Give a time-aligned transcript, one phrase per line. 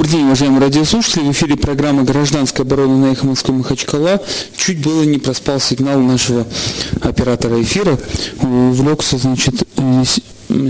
[0.00, 1.24] Добрый день, уважаемые радиослушатели.
[1.24, 4.18] В эфире программа «Гражданская оборона» на эхо Москвы Махачкала.
[4.56, 6.46] Чуть было не проспал сигнал нашего
[7.02, 7.98] оператора эфира.
[8.40, 9.62] Увлекся, значит,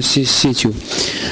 [0.03, 0.75] сетью.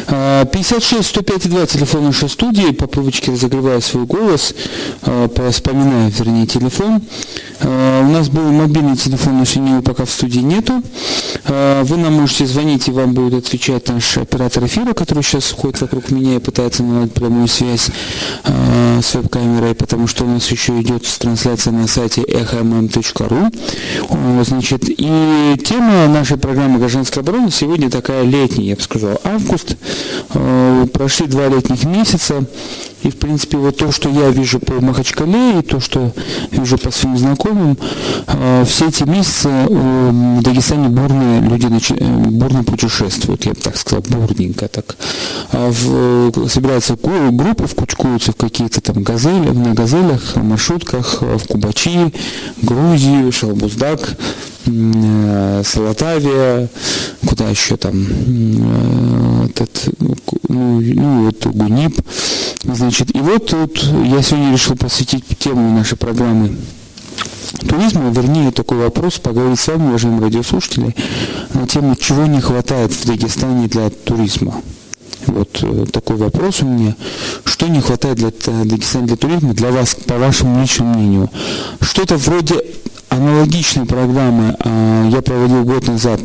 [0.07, 2.73] 56 105 2 телефон нашей студии.
[2.73, 4.55] По привычке разогреваю свой голос,
[5.03, 7.03] а, вспоминаю, вернее, телефон.
[7.61, 10.83] А, у нас был мобильный телефон, но сегодня его пока в студии нету.
[11.45, 15.81] А, вы нам можете звонить, и вам будет отвечать наш оператор эфира, который сейчас ходит
[15.81, 17.89] вокруг меня и пытается наладить прямую связь
[18.45, 24.45] с веб-камерой, потому что у нас еще идет трансляция на сайте echomm.ru.
[24.45, 29.77] Значит, и тема нашей программы «Гражданская оборона» сегодня такая летний, я бы сказал, август.
[30.35, 32.45] Э, прошли два летних месяца.
[33.03, 36.13] И, в принципе, вот то, что я вижу по Махачкале, и то, что
[36.51, 37.79] вижу по своим знакомым,
[38.27, 41.69] э, все эти месяцы э, в Дагестане бурные люди
[42.29, 44.97] бурно путешествуют, я бы так сказал, бурненько так.
[45.53, 52.13] А в, собираются группы, вкучкуются в какие-то там газели, на газелях, маршрутках, в Кубачи,
[52.63, 54.17] Грузию, Шалбуздак,
[55.65, 56.69] Салатавия,
[57.27, 59.89] куда еще там, этот,
[60.49, 62.01] ну, ну вот Гунип,
[62.65, 66.57] значит, и вот тут я сегодня решил посвятить тему нашей программы
[67.67, 70.95] туризма, вернее, такой вопрос, поговорить с вами, уважаемые радиослушатели,
[71.55, 74.61] на тему, чего не хватает в Дагестане для туризма.
[75.27, 76.95] Вот э, такой вопрос у меня.
[77.45, 78.31] Что не хватает для
[78.65, 81.31] Дагестана для туризма, для вас, по вашему личному мнению?
[81.81, 82.63] Что-то вроде
[83.19, 86.21] аналогичной программы э, я проводил год назад,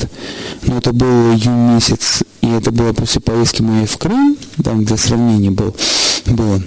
[0.63, 4.97] но это был июнь месяц, и это было после поездки моей в Крым, там для
[4.97, 5.75] сравнения был,
[6.25, 6.61] было.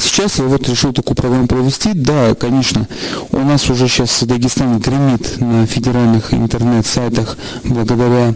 [0.00, 1.92] Сейчас я вот решил такую программу провести.
[1.94, 2.86] Да, конечно,
[3.30, 8.34] у нас уже сейчас Дагестан гремит на федеральных интернет-сайтах благодаря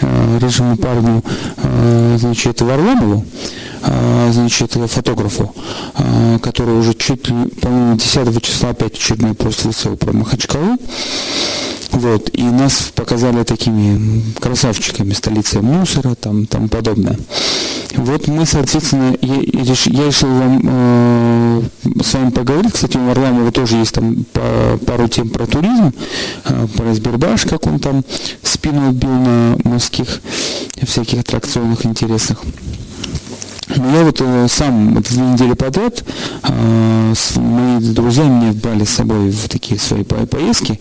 [0.00, 1.22] э, рыжему парню,
[1.56, 3.24] э, значит, Варламову,
[3.82, 5.54] э, значит, фотографу,
[5.98, 10.78] э, который уже чуть ли, по-моему, 10 числа опять очередной пост выставил про Махачкалу.
[11.92, 17.18] Вот, и нас показали такими красавчиками, столицей мусора, там, там подобное.
[17.96, 21.62] Вот мы, соответственно, я, я решил вам э,
[22.02, 22.72] с вами поговорить.
[22.72, 25.92] Кстати, у Варламова тоже есть там по, пару тем про туризм,
[26.44, 28.04] э, про Сбербаш, как он там
[28.42, 30.20] спину убил на морских
[30.82, 32.42] всяких аттракционах интересных.
[33.68, 36.04] Но я вот э, сам две недели подряд
[36.42, 40.78] э, мои друзья меня брали с собой в такие свои поездки.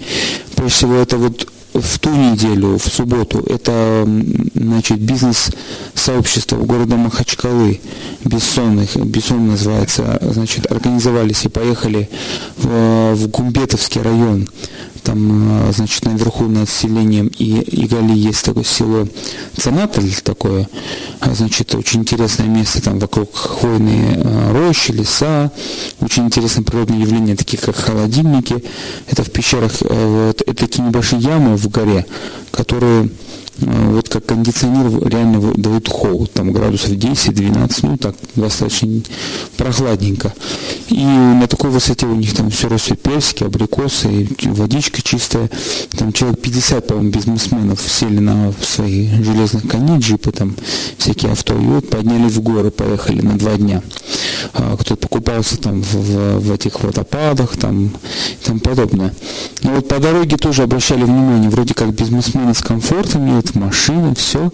[0.55, 4.07] Прежде всего это вот в ту неделю, в субботу, это
[4.53, 7.81] значит, бизнес-сообщество города Махачкалы,
[8.23, 12.09] Бессонных, Бессон называется, значит, организовались и поехали
[12.57, 14.47] в, в Гумбетовский район
[15.05, 19.07] там, э, значит, наверху над селением и Игали есть такое село
[19.55, 20.67] Цанатль такое,
[21.19, 25.51] а, значит, очень интересное место, там вокруг хвойные э, рощи, леса,
[26.01, 28.63] очень интересные природные явления, такие как холодильники,
[29.07, 32.05] это в пещерах, э, вот, это такие небольшие ямы в горе,
[32.51, 33.09] которые
[33.57, 39.01] вот как кондиционер реально дает холод, там градусов 10-12, ну так достаточно
[39.57, 40.33] прохладненько.
[40.89, 45.49] И на такой высоте у них там все растет персики, абрикосы, водичка чистая.
[45.91, 50.55] Там человек 50, по-моему, бизнесменов сели на свои железных коней, джипы, там
[50.97, 53.81] всякие авто, и вот поднялись в горы, поехали на два дня.
[54.53, 57.91] А, кто-то покупался там в, в, в этих водопадах, там и
[58.45, 59.13] тому подобное.
[59.63, 64.51] Но вот по дороге тоже обращали внимание, вроде как бизнесмены с комфортом едут, машины, все.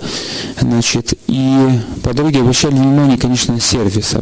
[0.59, 1.69] Значит, и
[2.03, 4.16] по дороге обращали внимание, конечно, сервис,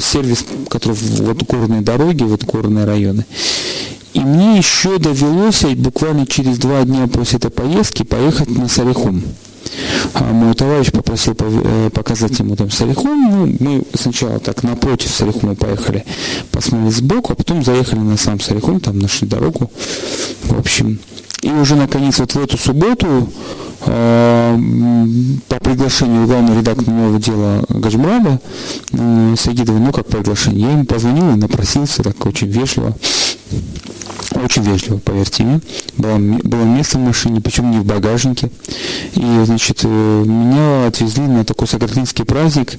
[0.00, 3.24] сервис, который вот горные дороги, вот горные районы.
[4.14, 9.22] И мне еще довелось буквально через два дня после этой поездки поехать на Сарихум.
[10.14, 13.30] А мой товарищ попросил э, показать ему там Салихум.
[13.30, 16.04] Ну, мы сначала так напротив Салихума поехали,
[16.50, 19.70] посмотрели сбоку, а потом заехали на сам Салихум, там нашли дорогу.
[20.44, 20.98] В общем,
[21.42, 23.28] и уже наконец вот в эту субботу
[23.86, 24.58] э,
[25.48, 28.40] по приглашению главного редактора нового дела Гаджмурада
[28.92, 32.96] э, Сагидова, ну как приглашение, я ему позвонил и напросился так очень вежливо
[34.34, 35.60] очень вежливо, поверьте мне.
[35.96, 38.50] Было, было место в машине, причем не в багажнике.
[39.14, 42.78] И, значит, э, меня отвезли на такой сократинский праздник,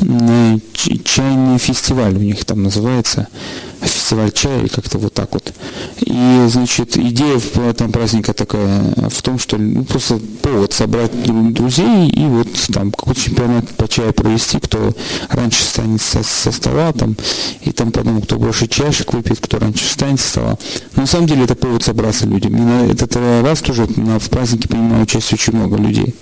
[0.00, 0.58] на
[1.04, 3.28] чайный фестиваль у них там называется.
[3.80, 5.52] Фестиваль чая, или как-то вот так вот.
[6.00, 11.12] И, значит, идея в этом праздника такая в том, что ну, просто повод собрать
[11.52, 14.92] друзей и вот там какой-то чемпионат по чаю провести, кто
[15.28, 17.16] раньше станет со, со стола там,
[17.62, 20.58] и там потом, кто больше чашек выпьет, кто раньше встанет со стола.
[20.96, 22.56] Но на самом деле это повод собраться людям.
[22.56, 26.14] И на этот раз тоже на, в празднике принимало участие очень много людей.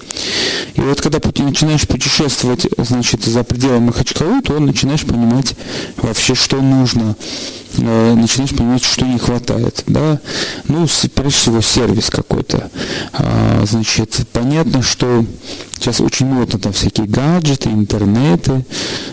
[0.75, 5.55] И вот когда начинаешь путешествовать, значит, за пределами Махачкалы, то начинаешь понимать
[5.97, 7.17] вообще, что нужно
[7.78, 10.20] Э, начинаешь понимать, что не хватает, да,
[10.69, 12.70] ну, прежде всего, сервис какой-то,
[13.12, 15.25] а, значит, понятно, что
[15.75, 18.64] сейчас очень модно там всякие гаджеты, интернеты,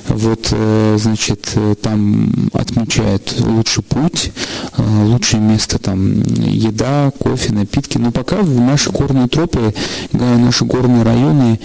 [0.07, 4.31] вот, э, значит, э, там отмечают лучший путь,
[4.77, 9.73] лучшее место там еда, кофе, напитки, но пока в наши горные тропы,
[10.11, 11.59] наши горные районы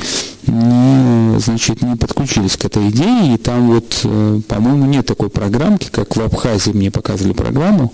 [0.48, 5.88] не, значит, не подключились к этой идее, и там вот, э, по-моему, нет такой программки,
[5.90, 7.92] как в Абхазии мне показывали программу,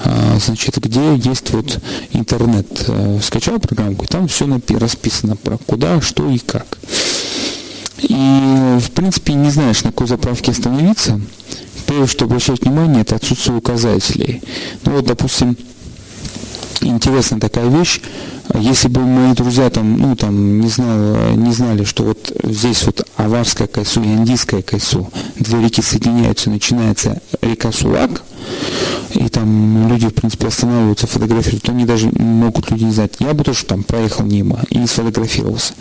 [0.00, 1.80] а, значит, где есть вот
[2.12, 2.66] интернет.
[2.88, 6.78] Э, скачал программку, и там все расписано про куда, что и как.
[7.98, 11.20] И, в принципе, не знаешь, на какой заправке остановиться.
[11.86, 14.42] Первое, что обращать внимание, это отсутствие указателей.
[14.84, 15.56] Ну вот, допустим,
[16.80, 18.00] интересная такая вещь,
[18.54, 23.06] если бы мои друзья там, ну, там, не, знал, не знали, что вот здесь вот
[23.16, 28.22] Аварская Кайсу и Андийская Кайсу, две реки соединяются, начинается река Сулак,
[29.14, 33.12] и там люди, в принципе, останавливаются, фотографируют, то они даже могут люди не знать.
[33.18, 35.74] Я бы тоже там проехал мимо и не сфотографировался.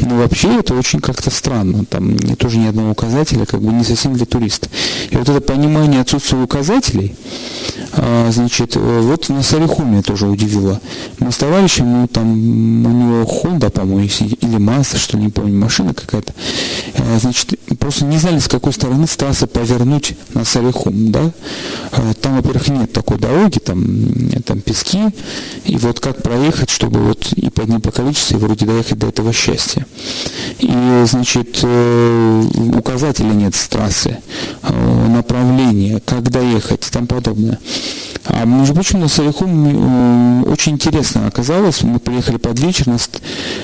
[0.00, 1.84] Но вообще это очень как-то странно.
[1.84, 4.68] Там тоже ни одного указателя, как бы не совсем для туриста.
[5.10, 7.14] И вот это понимание отсутствия указателей,
[8.30, 10.80] значит, вот на Салихуме тоже удивило.
[11.18, 12.30] Мы с товарищем, ну там
[12.86, 16.32] у него Honda, по-моему, или Mazda, что ли, не помню, машина какая-то.
[16.98, 21.32] А, значит, просто не знали, с какой стороны с трассы повернуть на Салихум, да.
[21.92, 23.84] А, там, во-первых, нет такой дороги, там,
[24.44, 25.00] там пески,
[25.64, 29.08] и вот как проехать, чтобы вот и по дню по количеству, и вроде доехать до
[29.08, 29.86] этого счастья.
[30.58, 32.42] И, значит, э,
[32.74, 34.18] указателя нет с трассы,
[34.62, 37.58] э, направления, как доехать и тому подобное.
[38.24, 41.82] А между прочим, на Салихум очень интересно оказалось.
[41.82, 43.10] Мы приехали под вечер, нас,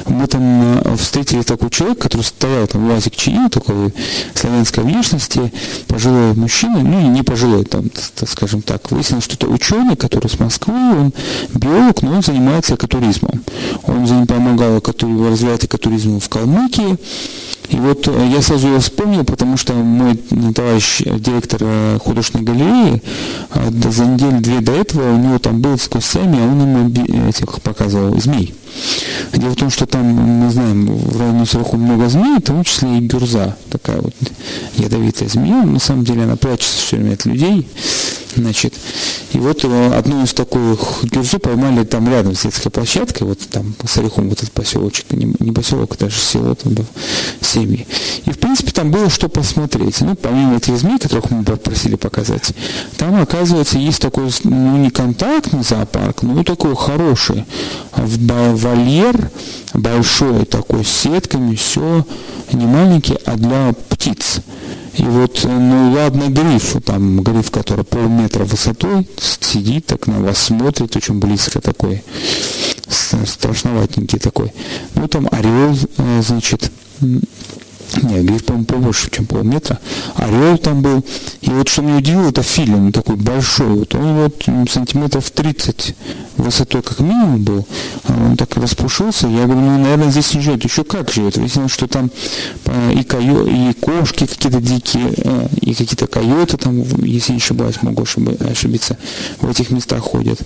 [0.07, 3.95] мы там э, встретили такой человек, который стоял там УАЗик ЧИИ, такой
[4.35, 5.53] славянской внешности,
[5.87, 7.85] пожилой мужчина, ну не пожилой, там,
[8.27, 8.91] скажем так.
[8.91, 11.13] Выяснилось, что это ученый, который с Москвы, он
[11.55, 13.45] биолог, но он занимается экотуризмом.
[13.85, 16.99] Он помогал развивать экотуризм в Калмыкии,
[17.69, 20.17] и вот э, я сразу его вспомнил, потому что мой
[20.55, 23.03] товарищ, э, директор э, художественной галереи,
[23.91, 28.19] за неделю-две до этого у него там был такой сами, а он ему этих показывал
[28.21, 28.55] змей.
[29.33, 32.99] Дело в том, что там, мы знаем, в районе Сараху много змей, в том числе
[32.99, 34.15] и гюрза, такая вот
[34.77, 35.63] ядовитая змея.
[35.63, 37.69] На самом деле она прячется все время от людей.
[38.37, 38.75] Значит,
[39.33, 43.97] и вот одну из таких гюрзу поймали там рядом с детской площадкой, вот там с
[43.97, 46.87] Орехом вот этот поселочек, не, поселок, даже село там было,
[47.41, 47.87] семьи.
[48.27, 50.01] И в принципе там было что посмотреть.
[50.03, 52.53] Ну, помимо этих змей, которых мы просили показать,
[52.97, 57.45] там, оказывается, есть такой, ну, не контактный зоопарк, но такой хороший,
[58.59, 59.31] вольер,
[59.75, 62.05] большой такой, с сетками, все,
[62.53, 64.41] не маленький, а для птиц.
[64.95, 69.09] И вот, э, ну ладно, гриф, там гриф, который полметра высотой,
[69.41, 72.03] сидит так на вас, смотрит очень близко такой,
[72.89, 74.53] страшноватенький такой.
[74.95, 76.73] Ну там орел, э, значит,
[78.03, 79.79] нет, гриф, по-моему, побольше, чем полметра.
[80.15, 81.05] Орел там был.
[81.41, 83.69] И вот что меня удивило, это филин такой большой.
[83.69, 85.95] Вот он вот сантиметров 30
[86.37, 87.67] высотой как минимум был.
[88.05, 89.27] А он так распушился.
[89.29, 90.65] Я говорю, ну, наверное, здесь не живет.
[90.65, 91.37] Еще как живет?
[91.37, 92.11] Выяснилось, что там
[92.67, 97.83] а, и, койо, и кошки какие-то дикие, а, и какие-то койоты там, если не ошибаюсь,
[97.83, 98.99] могу ошибиться,
[99.41, 100.39] в этих местах ходят.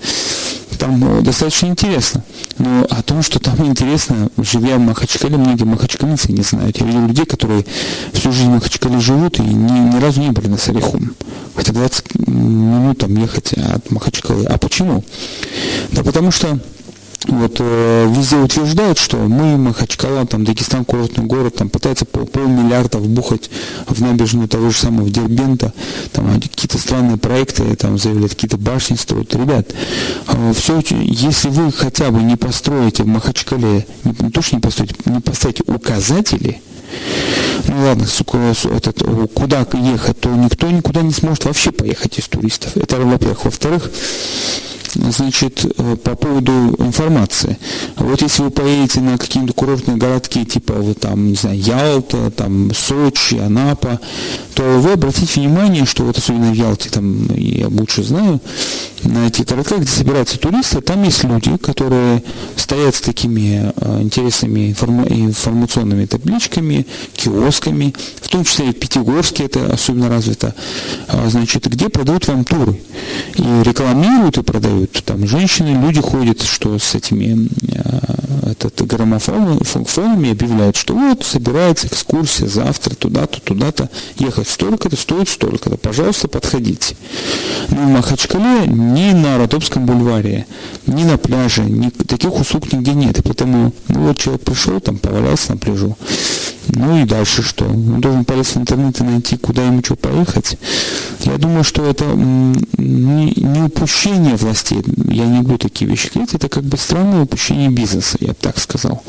[0.82, 2.24] Там э, достаточно интересно.
[2.58, 6.76] Но о том, что там интересно, живя в Махачкале, многие махачкалинцы не знают.
[6.80, 7.64] Я видел людей, которые
[8.12, 11.14] всю жизнь в Махачкале живут и ни, ни разу не были на Салихум.
[11.54, 14.44] Хотя 20 минут там ехать от Махачкалы.
[14.46, 15.04] А почему?
[15.92, 16.58] Да потому что
[17.28, 22.98] вот э, везде утверждают, что мы, Махачкала, там, Дагестан, курортный город, там, пытаются пол, полмиллиарда
[22.98, 23.50] вбухать
[23.86, 25.72] в набережную того же самого Дербента,
[26.12, 29.34] там, какие-то странные проекты, там, заявляют, какие-то башни строят.
[29.34, 29.72] Ребят,
[30.28, 34.60] э, все, если вы хотя бы не построите в Махачкале, не, не то, что не
[34.60, 36.62] построите, не поставите указатели,
[37.68, 39.02] ну ладно, сука, этот,
[39.34, 42.76] куда ехать, то никто никуда не сможет вообще поехать из туристов.
[42.76, 43.44] Это во-первых.
[43.44, 43.90] Во-вторых,
[44.94, 47.58] значит, э, по поводу информации.
[47.96, 52.72] Вот если вы поедете на какие-то курортные городки, типа вот там, не знаю, Ялта, там
[52.74, 54.00] Сочи, Анапа,
[54.54, 58.40] то вы обратите внимание, что вот особенно в Ялте, там я лучше знаю,
[59.04, 62.22] на этих городках, где собираются туристы, там есть люди, которые
[62.56, 69.72] стоят с такими э, интересными информационными табличками, киосками, в том числе и в Пятигорске это
[69.72, 70.54] особенно развито,
[71.08, 72.80] а, значит, где продают вам туры.
[73.36, 74.81] И рекламируют и продают.
[74.86, 82.46] Там женщины, люди ходят, что с этими э, этот, граммофонами объявляют, что вот собирается экскурсия
[82.46, 86.96] завтра туда-то, туда-то, ехать столько-то, стоит столько-то, пожалуйста, подходите.
[87.70, 90.46] Но в Махачкале ни на Родопском бульваре,
[90.86, 93.18] ни на пляже, ни, таких услуг нигде нет.
[93.18, 95.96] И поэтому, ну вот человек пришел, там повалялся на пляжу.
[96.68, 97.64] Ну и дальше что?
[97.64, 100.56] Он должен полезть в интернет и найти, куда ему что поехать.
[101.20, 104.82] Я думаю, что это не, не упущение властей.
[105.08, 106.34] Я не буду такие вещи говорить.
[106.34, 109.02] Это как бы странное упущение бизнеса, я бы так сказал.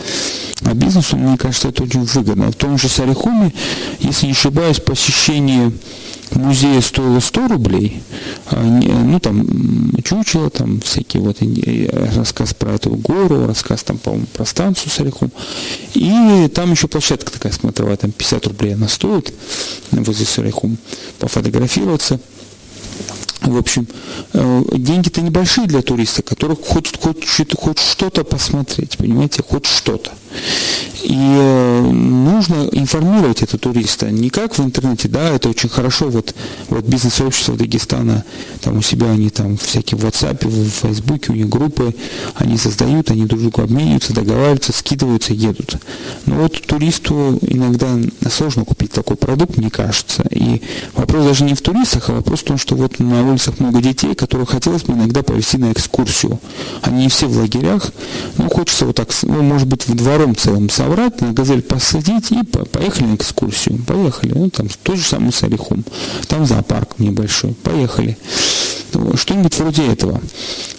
[0.66, 2.52] А бизнесу, мне кажется, это очень выгодно.
[2.52, 3.54] В том же Сарихуме,
[4.00, 5.72] если не ошибаюсь, посещение
[6.36, 8.04] музея стоило 100 рублей,
[8.48, 11.38] а ну там чучело, там всякие вот
[12.16, 15.32] рассказ про эту гору, рассказ там, по-моему, про станцию Салихум.
[15.94, 19.34] И там еще площадка такая смотровая, там 50 рублей она стоит
[19.92, 20.78] возле Салихум
[21.20, 22.20] пофотографироваться.
[23.42, 23.88] В общем,
[24.34, 27.26] э, деньги-то небольшие для туриста, который хочет хоть,
[27.58, 30.12] хоть что-то посмотреть, понимаете, хоть что-то.
[31.04, 34.10] И э, нужно информировать этого туриста.
[34.10, 36.10] Не как в интернете, да, это очень хорошо.
[36.10, 36.34] Вот,
[36.70, 38.24] вот бизнес-сообщество Дагестана,
[38.62, 41.94] там у себя они там всякие в WhatsApp, в Фейсбуке, у них группы,
[42.36, 45.76] они создают, они друг другу обмениваются, договариваются, скидываются, едут.
[46.26, 47.98] Но вот туристу иногда
[48.32, 50.24] сложно купить такой продукт, мне кажется.
[50.32, 50.62] И
[50.96, 54.16] вопрос даже не в туристах, а вопрос в том, что вот на улицах много детей,
[54.16, 56.40] которых хотелось бы иногда повезти на экскурсию.
[56.82, 57.92] Они все в лагерях,
[58.38, 62.44] ну, хочется вот так, ну, может быть, в двором целом собрать, на газель посадить и
[62.44, 63.80] поехали на экскурсию.
[63.86, 64.34] Поехали.
[64.34, 65.84] Ну, там тот же самый Салихум.
[66.28, 67.54] Там зоопарк небольшой.
[67.64, 68.18] Поехали.
[69.16, 70.22] Что-нибудь вроде этого.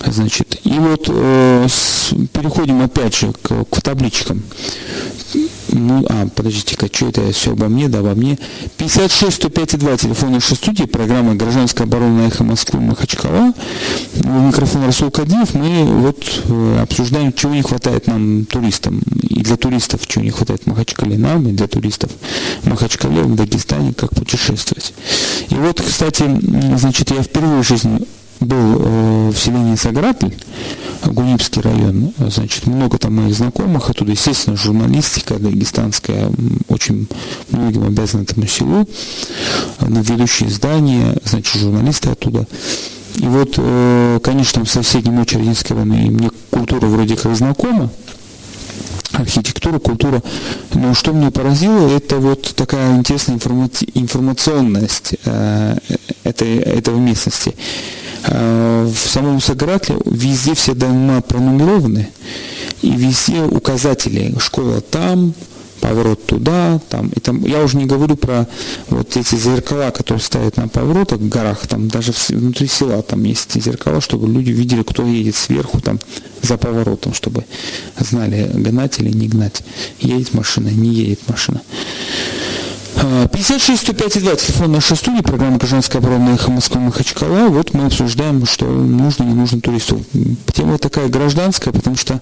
[0.06, 4.42] Значит, и вот э, с, переходим опять же к, к табличкам.
[5.75, 8.38] Ну, а, подождите-ка, что это все обо мне, да, обо мне.
[8.76, 13.52] 56 105 2, телефон нашей студии, программа «Гражданская оборона» на эхо Москвы Махачкала.
[14.14, 15.52] Микрофон Расул Кадиев.
[15.54, 19.02] Мы вот э, обсуждаем, чего не хватает нам туристам.
[19.23, 22.12] И для туристов, чего не хватает Махачкале нам, и для туристов
[22.62, 24.95] Махачкале, в Дагестане, как путешествовать.
[25.50, 26.25] И вот, кстати,
[26.76, 28.07] значит, я впервые в жизни
[28.41, 30.33] был э, в селении Сагратль,
[31.05, 36.31] Гунипский район, значит, много там моих знакомых оттуда, естественно, журналистика дагестанская,
[36.69, 37.07] очень
[37.50, 38.88] многим обязана этому селу,
[39.81, 42.47] на ведущие издания, значит, журналисты оттуда.
[43.17, 47.91] И вот, э, конечно, в соседнем Очерединский район, и мне культура вроде как знакома,
[49.12, 50.23] архитектура, культура.
[50.75, 55.76] Но что мне поразило, это вот такая интересная информационность э,
[56.25, 57.55] этой, этого местности.
[58.26, 62.09] Э, в самом Сагратле везде все дома пронумерованы,
[62.83, 64.35] и везде указатели.
[64.38, 65.35] Школа там,
[65.81, 68.49] поворот туда, там, и там, я уже не говорю про
[68.88, 73.61] вот эти зеркала, которые ставят на поворотах в горах, там даже внутри села там есть
[73.62, 75.99] зеркала, чтобы люди видели, кто едет сверху, там,
[76.40, 77.45] за поворотом, чтобы
[77.99, 79.62] знали, гнать или не гнать.
[80.00, 81.61] Едет машина, не едет машина.
[82.94, 87.48] 56 105 2, телефон нашей студии, программа «Гражданская оборона Эхо Москвы Махачкала».
[87.48, 90.04] Вот мы обсуждаем, что нужно, не нужно туристу.
[90.52, 92.20] Тема такая гражданская, потому что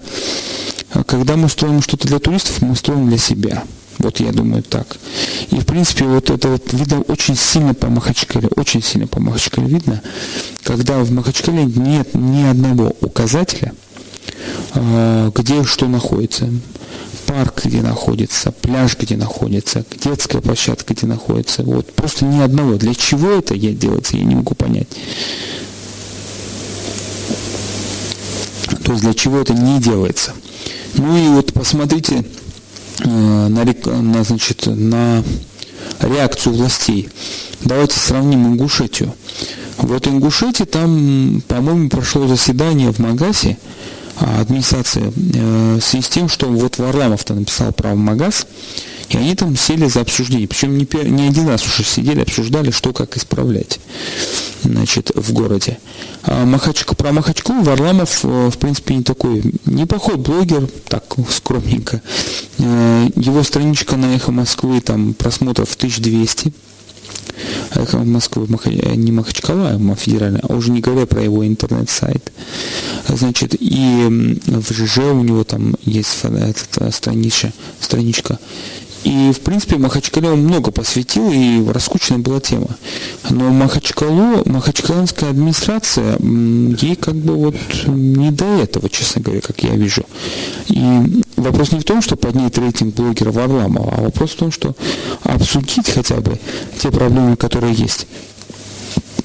[0.91, 3.63] а, когда мы строим что-то для туристов, мы строим для себя.
[3.99, 4.97] Вот я думаю так.
[5.51, 9.67] И в принципе вот это вот видно очень сильно по Махачкале, очень сильно по Махачкале
[9.67, 10.01] видно,
[10.63, 13.73] когда в Махачкале нет ни одного указателя,
[14.73, 16.49] а, где что находится
[17.25, 21.63] парк, где находится, пляж, где находится, детская площадка, где находится.
[21.63, 22.75] Вот просто ни одного.
[22.75, 24.87] Для чего это я делается, я не могу понять.
[28.83, 30.33] То есть для чего это не делается.
[30.95, 32.23] Ну и вот посмотрите
[32.99, 33.65] э, на,
[34.01, 35.23] на, значит, на
[36.01, 37.09] реакцию властей.
[37.61, 39.13] Давайте сравним Ингушетию.
[39.77, 43.57] Вот Ингушетии там, по-моему, прошло заседание в Магасе,
[44.19, 48.45] а, администрации э, в связи с тем, что вот Варламов-то написал про Магаз,
[49.09, 50.47] и они там сели за обсуждение.
[50.47, 53.79] Причем не, не один раз уже сидели, обсуждали, что как исправлять
[54.63, 55.77] значит, в городе.
[56.23, 62.01] А Махачка, про Махачку Варламов, э, в принципе, не такой неплохой блогер, так скромненько.
[62.59, 66.72] Э, его страничка на Эхо Москвы, там просмотров 1200 эхо
[67.93, 68.47] Москвы,
[68.95, 72.31] не Махачкала, а федеральный, а уже не говоря про его интернет-сайт.
[73.07, 78.39] Значит, и в ЖЖ у него там есть эта страничка, страничка
[79.03, 82.69] и, в принципе, Махачкале он много посвятил, и раскучная была тема.
[83.29, 87.55] Но Махачкалу, махачкаланская администрация, ей как бы вот
[87.87, 90.03] не до этого, честно говоря, как я вижу.
[90.69, 94.75] И вопрос не в том, что поднять рейтинг блогера Варламова, а вопрос в том, что
[95.23, 96.39] обсудить хотя бы
[96.79, 98.07] те проблемы, которые есть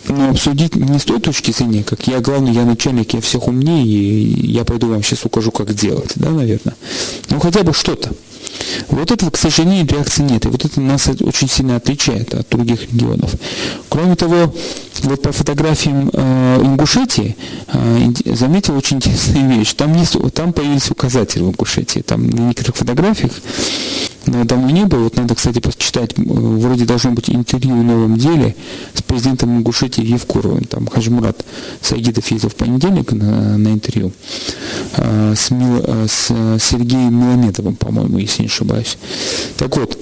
[0.08, 3.86] но обсудить не с той точки зрения, как я главный, я начальник, я всех умнее,
[3.86, 6.74] и я пойду вам сейчас укажу, как делать, да, наверное.
[7.28, 8.10] Ну, хотя бы что-то.
[8.88, 10.44] Вот этого, к сожалению, реакции нет.
[10.46, 13.32] И вот это нас очень сильно отличает от других регионов.
[13.88, 14.54] Кроме того,
[15.02, 17.36] вот по фотографиям э, Ингушетии
[17.68, 19.74] э, заметил очень интересную вещь.
[19.74, 22.00] Там, есть, там появились указатели в Ингушетии.
[22.00, 23.32] Там на некоторых фотографиях
[24.44, 25.04] давно не было.
[25.04, 26.12] Вот надо, кстати, почитать.
[26.16, 28.54] Вроде должно быть интервью в новом деле
[28.94, 30.64] с президентом Ингушетии Евкуровым.
[30.64, 31.44] Там Хажмурат
[31.80, 34.12] Сагидов ездил в понедельник на, на интервью
[34.96, 36.26] э, с, Мил, э, с
[36.60, 38.98] Сергеем Милометовым, по-моему, если не ошибаюсь.
[39.56, 39.98] Так вот,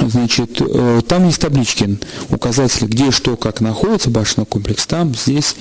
[0.00, 1.98] Значит, э, там есть таблички,
[2.30, 5.54] указатели, где что, как находится, башенный комплекс, там, здесь.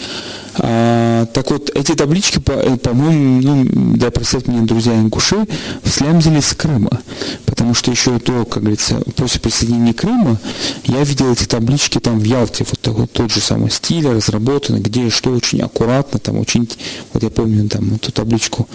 [0.56, 5.46] А, так вот, эти таблички, по, по-моему, ну, да, простят меня друзья ингуши,
[5.84, 7.02] слямзились с Крыма.
[7.46, 10.40] Потому что еще то, как говорится, после присоединения Крыма,
[10.86, 15.10] я видел эти таблички там в Ялте, вот, вот тот же самый стиль разработан, где
[15.10, 16.68] что очень аккуратно, там очень,
[17.14, 18.68] вот я помню там эту табличку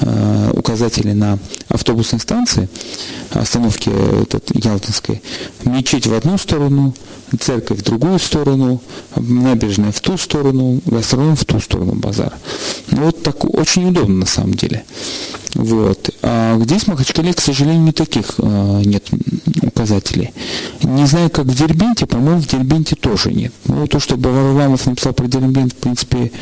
[0.00, 1.38] э, указатели на
[1.72, 2.68] автобусной станции,
[3.30, 3.90] остановке
[4.22, 5.22] этот, Ялтинской,
[5.64, 6.94] мечеть в одну сторону,
[7.40, 8.80] церковь в другую сторону,
[9.16, 12.32] набережная в ту сторону, гастроном в ту сторону базар.
[12.90, 14.84] Ну, вот так очень удобно на самом деле.
[15.54, 16.10] Вот.
[16.22, 19.04] А здесь в Махачкале, к сожалению, не таких э, нет
[19.62, 20.32] указателей.
[20.82, 23.52] Не знаю, как в Дербенте, по-моему, в Дербенте тоже нет.
[23.66, 26.32] Ну, то, что Баварламов написал про Дербент, в принципе,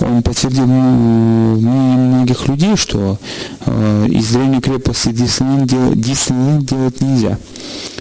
[0.00, 3.18] он подтвердил ну, многих людей, что
[3.66, 7.38] э, из древней крепости Диснейленд делать, делать нельзя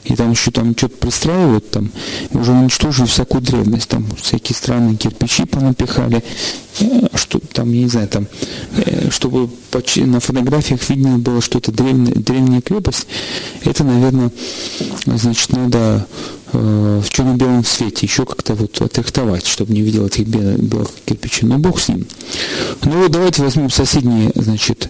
[0.07, 1.91] и там еще там что-то пристраивают, там
[2.31, 6.23] уже уничтожили всякую древность, там всякие странные кирпичи понапихали,
[6.79, 8.27] э, что там, я не знаю, там,
[8.77, 9.49] э, чтобы
[9.97, 13.07] на фотографиях видно было, что это древняя, древняя крепость,
[13.63, 14.31] это, наверное,
[15.05, 16.07] значит, надо
[16.53, 21.47] э, в черно-белом свете еще как-то вот отрихтовать, чтобы не видел этих белых, белых кирпичей.
[21.47, 22.07] Но бог с ним.
[22.83, 24.89] Ну вот давайте возьмем соседний, значит,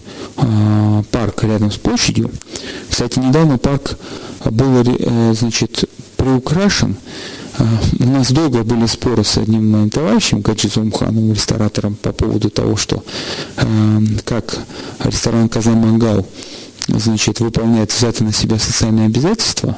[1.10, 2.30] парк рядом с площадью.
[2.88, 3.98] Кстати, недавно парк
[4.44, 4.82] был,
[5.34, 5.84] значит,
[6.16, 6.96] приукрашен.
[7.58, 7.64] Э,
[8.00, 12.76] у нас долго были споры с одним моим товарищем, Гаджизом Ханом, ресторатором, по поводу того,
[12.76, 13.02] что
[13.56, 14.58] э, как
[15.00, 16.26] ресторан Казан Мангал
[16.88, 19.76] значит, выполняет взятые на себя социальные обязательства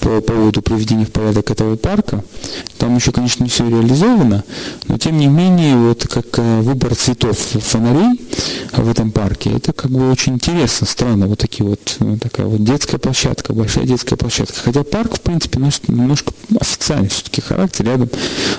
[0.00, 2.24] по поводу приведения в порядок этого парка.
[2.80, 4.42] Там еще, конечно, не все реализовано,
[4.88, 8.18] но тем не менее, вот как э, выбор цветов фонарей
[8.72, 12.64] в этом парке, это как бы очень интересно, странно, вот такие вот, ну, такая вот
[12.64, 14.54] детская площадка, большая детская площадка.
[14.64, 18.08] Хотя парк, в принципе, носит немножко официальный все-таки характер, рядом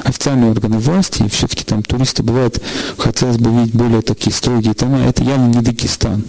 [0.03, 2.61] официальные органы власти, и все-таки там туристы бывают,
[2.99, 6.25] хотелось бы видеть более такие строгие тома, это явно не Дагестан,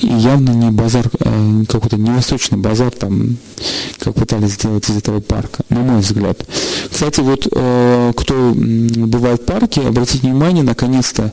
[0.00, 3.36] и явно не базар, э, какой-то не восточный базар, там,
[3.98, 6.46] как пытались сделать из этого парка, на мой взгляд.
[6.90, 11.32] Кстати, вот э, кто бывает в парке, обратите внимание, наконец-то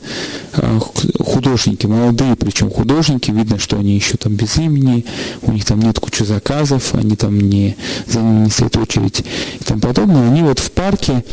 [0.53, 0.79] э,
[1.19, 5.05] художники, молодые, причем художники, видно, что они еще там без имени,
[5.41, 7.77] у них там нет кучи заказов, они там не,
[8.07, 9.19] за ними не стоит очередь
[9.59, 11.23] и тому подобное, они вот в парке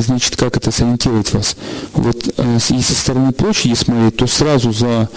[0.00, 1.56] значит, как это сориентировать вас?
[1.94, 5.08] Вот э, если со стороны площади смотреть, то сразу за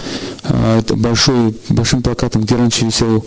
[0.44, 3.24] э, большой, большим плакатом, где раньше висел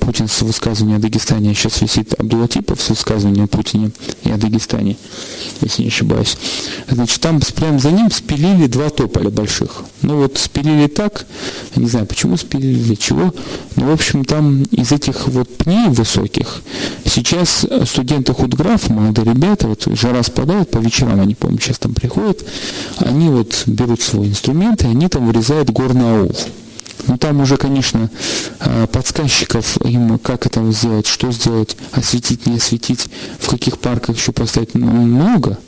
[0.00, 3.90] Путин с высказыванием о Дагестане, а сейчас висит Абдулатипов с высказыванием о Путине
[4.24, 4.96] и о Дагестане,
[5.60, 6.36] если не ошибаюсь.
[6.88, 9.84] Значит, там прямо за ним спилили два тополя больших.
[10.02, 11.26] Ну вот спилили так,
[11.74, 13.34] не знаю, почему спилили, для чего,
[13.76, 16.62] но в общем там из этих вот пней высоких
[17.04, 22.44] сейчас студенты худграф, молодые ребята, вот жара спадает, по вечерам они, помню, сейчас там приходят,
[22.98, 26.36] они вот берут свой инструмент, и они там вырезают горный аул.
[27.06, 28.10] Ну, там уже, конечно,
[28.58, 33.06] а, подсказчиков им, как это сделать, что сделать, осветить, не осветить,
[33.38, 35.58] в каких парках еще поставить, ну, много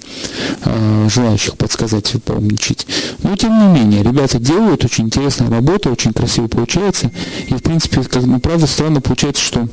[0.64, 2.86] а, желающих подсказать и.
[3.22, 7.10] Но, тем не менее, ребята делают, очень интересная работа, очень красиво получается.
[7.46, 9.68] И, в принципе, как, ну, правда, странно получается, что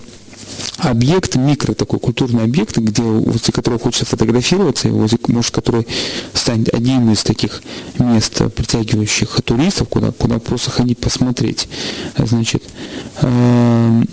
[0.77, 5.87] объект, микро такой культурный объект, где, возле которого хочется фотографироваться, и возле, может, который
[6.33, 7.61] станет одним из таких
[7.99, 11.67] мест, притягивающих туристов, куда, куда просто ходить посмотреть.
[12.17, 12.63] Значит,
[13.21, 14.03] э,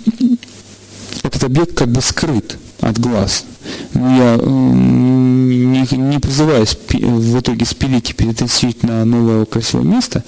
[1.22, 3.44] этот объект как бы скрыт от глаз.
[3.94, 10.24] ну, я не, не призываю в итоге спилить и перетащить на новое красивое место,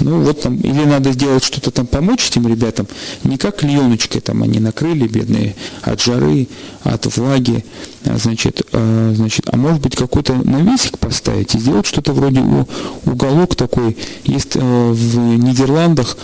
[0.00, 2.88] ну вот там, или надо сделать что-то там, помочь этим ребятам,
[3.22, 6.48] не как клееночкой там они накрыли, бедные, от жары,
[6.82, 7.64] от влаги,
[8.04, 12.42] а, значит, а, значит, а может быть какой-то навесик поставить и сделать что-то вроде
[13.04, 16.16] уголок такой, есть э, в Нидерландах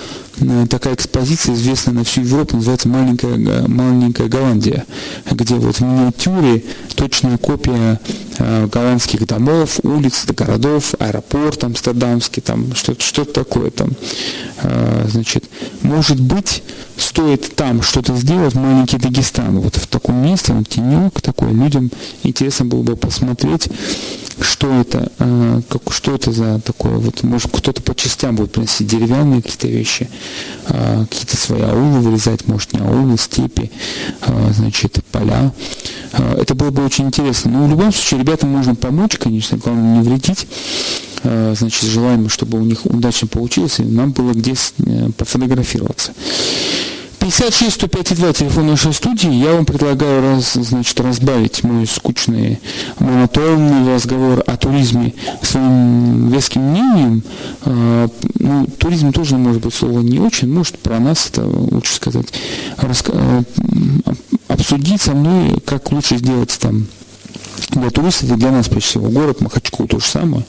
[0.69, 4.85] такая экспозиция, известная на всю Европу, называется «Маленькая, маленькая Голландия»,
[5.31, 8.01] где вот в миниатюре точная копия
[8.39, 13.91] э, голландских домов, улиц, городов, аэропорт амстердамский, там что-то что такое там.
[14.63, 15.45] Э, значит,
[15.83, 16.63] может быть,
[16.97, 21.91] стоит там что-то сделать, маленький Дагестан, вот в таком месте, он тенек такой, людям
[22.25, 23.69] интересно было бы посмотреть,
[24.41, 28.89] что это, э, как, что это за такое, вот, может, кто-то по частям будет приносить
[28.89, 30.17] деревянные какие-то вещи, э,
[30.67, 33.71] какие-то свои аулы вырезать, может, не аулы, степи,
[34.23, 35.53] э, значит, поля.
[36.13, 37.51] Э, это было бы очень интересно.
[37.51, 40.47] Но в любом случае, ребятам можно помочь, конечно, главное не вредить.
[41.25, 46.13] Значит, желаем, чтобы у них удачно получилось, и нам было где э, пофотографироваться.
[47.21, 49.31] 56 105 2 телефон нашей студии.
[49.31, 52.61] Я вам предлагаю раз, значит, разбавить мой скучный
[52.99, 57.23] монотонный разговор о туризме своим веским мнением.
[57.63, 62.27] А, ну, туризм тоже, может быть, слово не очень, может, про нас это лучше сказать.
[62.77, 63.13] Раска...
[63.15, 63.43] А,
[64.49, 66.87] обсудить со мной, как лучше сделать там
[67.71, 70.45] для туристов и для нас, прежде всего, город Махачкал то же самое.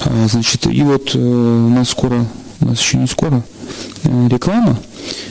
[0.00, 2.26] А, значит, и вот э, у нас скоро,
[2.60, 3.42] у нас еще не скоро,
[4.04, 4.78] э, реклама.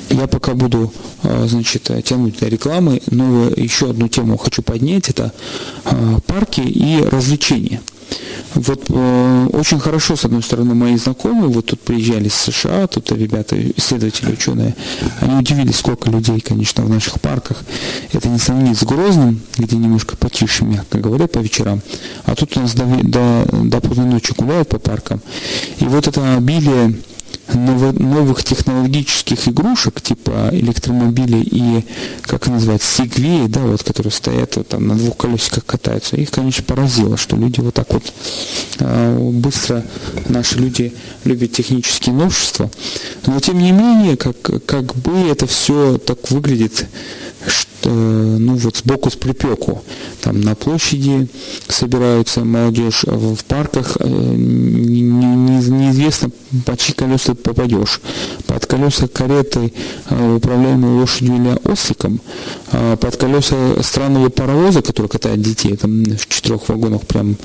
[0.10, 0.92] Я пока буду,
[1.24, 5.32] а, значит, тянуть для рекламы, но еще одну тему хочу поднять, это
[6.26, 7.82] парки и развлечения.
[8.56, 13.12] Вот э, очень хорошо, с одной стороны, мои знакомые, вот тут приезжали с США, тут
[13.12, 14.76] ребята, исследователи, ученые,
[15.22, 17.64] они удивились, сколько людей, конечно, в наших парках.
[18.12, 21.82] Это не сравнить с Грозным, где немножко потише, мягко говоря, по вечерам.
[22.26, 25.22] А тут у нас до, до, до поздней ночи гуляют по паркам.
[25.80, 26.96] И вот это обилие
[27.54, 31.86] новых технологических игрушек, типа электромобилей и,
[32.22, 36.64] как называть, сигвеи, да, вот, которые стоят вот, там на двух колесиках катаются, их, конечно,
[36.64, 38.14] поразило, что люди вот так вот
[38.80, 39.84] э, быстро,
[40.28, 42.70] наши люди любят технические новшества.
[43.26, 46.88] Но, тем не менее, как, как бы это все так выглядит,
[47.48, 49.84] что, ну вот сбоку с припеку.
[50.22, 51.30] Там на площади
[51.68, 56.32] собираются молодежь, а в парках э, не, не, неизвестно,
[56.66, 58.02] по чьи колеса попадешь.
[58.48, 59.74] Под колеса кареты,
[60.10, 62.20] э, управляемой лошадью или осликом,
[62.72, 67.36] а под колеса странного паровоза, который катает детей, там в четырех вагонах прям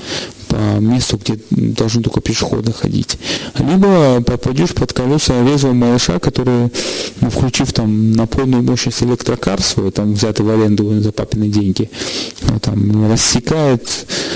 [0.55, 3.17] по месту, где должны только пешеходы ходить.
[3.59, 6.71] Либо попадешь под колеса резвого малыша, который,
[7.19, 11.89] ну, включив там на полную мощность электрокар свой, там взятый в аренду за папины деньги,
[12.43, 13.89] ну, там рассекает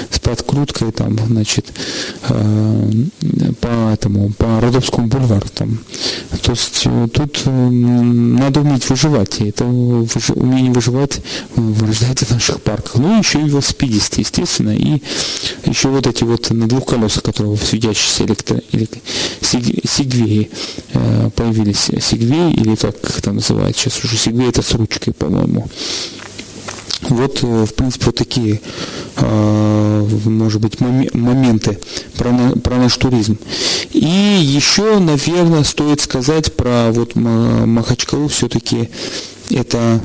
[0.10, 1.72] с подкруткой, там, значит,
[2.28, 2.92] э,
[3.62, 5.80] по этому, по Родовскому бульвару там.
[6.42, 11.22] То есть э, тут э, надо уметь выживать, и это умение выживать
[11.56, 12.96] вырождается в наших парках.
[12.96, 15.02] Ну, еще и велосипедисты, естественно, и
[15.66, 19.00] еще вот эти вот на двух колесах, которые светящиеся электро, электро,
[19.42, 20.50] сигвеи
[20.94, 21.90] э, появились.
[22.02, 25.68] Сигвей, или как это называется сейчас уже сигвей, это с ручкой, по-моему.
[27.04, 28.62] Вот, э, в принципе, вот такие,
[29.18, 31.80] э, может быть, моменты
[32.18, 33.38] про, про наш туризм.
[33.92, 34.06] И
[34.42, 38.90] еще, наверное, стоит сказать про вот Махачкалу все-таки
[39.50, 40.02] это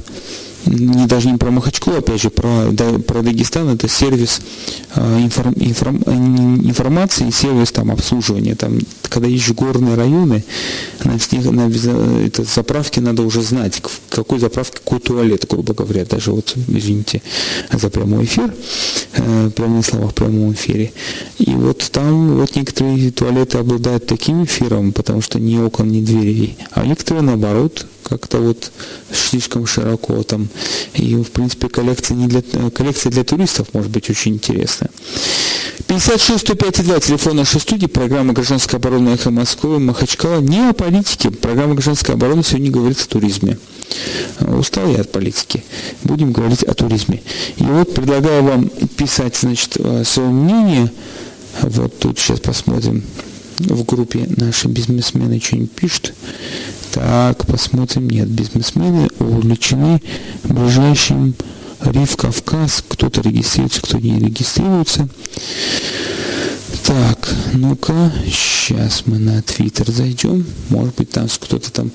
[0.66, 4.40] не даже не про Махачкалу, опять же, про, да, про Дагестан, это сервис
[4.94, 5.96] э, информ, информ,
[6.66, 8.54] информации, сервис там обслуживания.
[8.54, 10.44] Там, когда в горные районы,
[11.04, 11.18] на,
[11.52, 16.04] на, на это, заправке надо уже знать, в какой заправке какой туалет, грубо говоря.
[16.04, 17.22] Даже вот, извините
[17.72, 18.52] за прямой эфир,
[19.14, 20.92] э, прямые слова в прямом эфире.
[21.38, 26.56] И вот там вот некоторые туалеты обладают таким эфиром, потому что ни окон, ни дверей,
[26.72, 28.70] а некоторые наоборот как-то вот
[29.12, 30.48] слишком широко там.
[30.94, 34.90] И, в принципе, коллекция, не для, коллекция для туристов может быть очень интересная.
[35.86, 40.40] 56 105 2, телефон нашей студии, программа «Гражданская оборона Эхо Москвы», Махачкала.
[40.40, 43.58] Не о политике, программа «Гражданская оборона» сегодня говорит о туризме.
[44.40, 45.64] Устал я от политики.
[46.02, 47.22] Будем говорить о туризме.
[47.56, 50.90] И вот предлагаю вам писать, значит, свое мнение.
[51.62, 53.04] Вот тут сейчас посмотрим
[53.58, 56.14] в группе наши бизнесмены что-нибудь пишут.
[56.92, 58.08] Так, посмотрим.
[58.08, 60.00] Нет, бизнесмены увлечены
[60.44, 61.34] ближайшим
[61.80, 62.84] Риф Кавказ.
[62.88, 65.08] Кто-то регистрируется, кто не регистрируется.
[66.84, 70.46] Так, ну-ка, сейчас мы на Твиттер зайдем.
[70.68, 71.90] Может быть, там кто-то там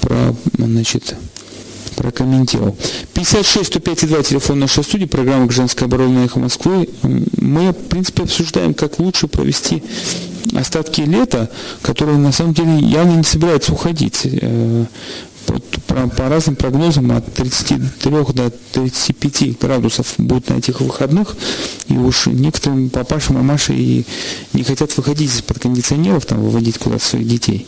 [0.00, 1.14] про, значит,
[1.96, 2.76] прокомментировал.
[3.14, 6.88] 56 105 2 телефон нашей студии, программа «Женская оборона эхо Москвы».
[7.02, 9.82] Мы, в принципе, обсуждаем, как лучше провести
[10.54, 11.48] остатки лета,
[11.82, 14.26] которые на самом деле явно не собираются уходить.
[15.86, 21.36] По, разным прогнозам от 33 до 35 градусов будет на этих выходных.
[21.88, 24.06] И уж некоторым папашам, мамаши и
[24.52, 27.66] не хотят выходить из-под кондиционеров, там, выводить куда-то своих детей.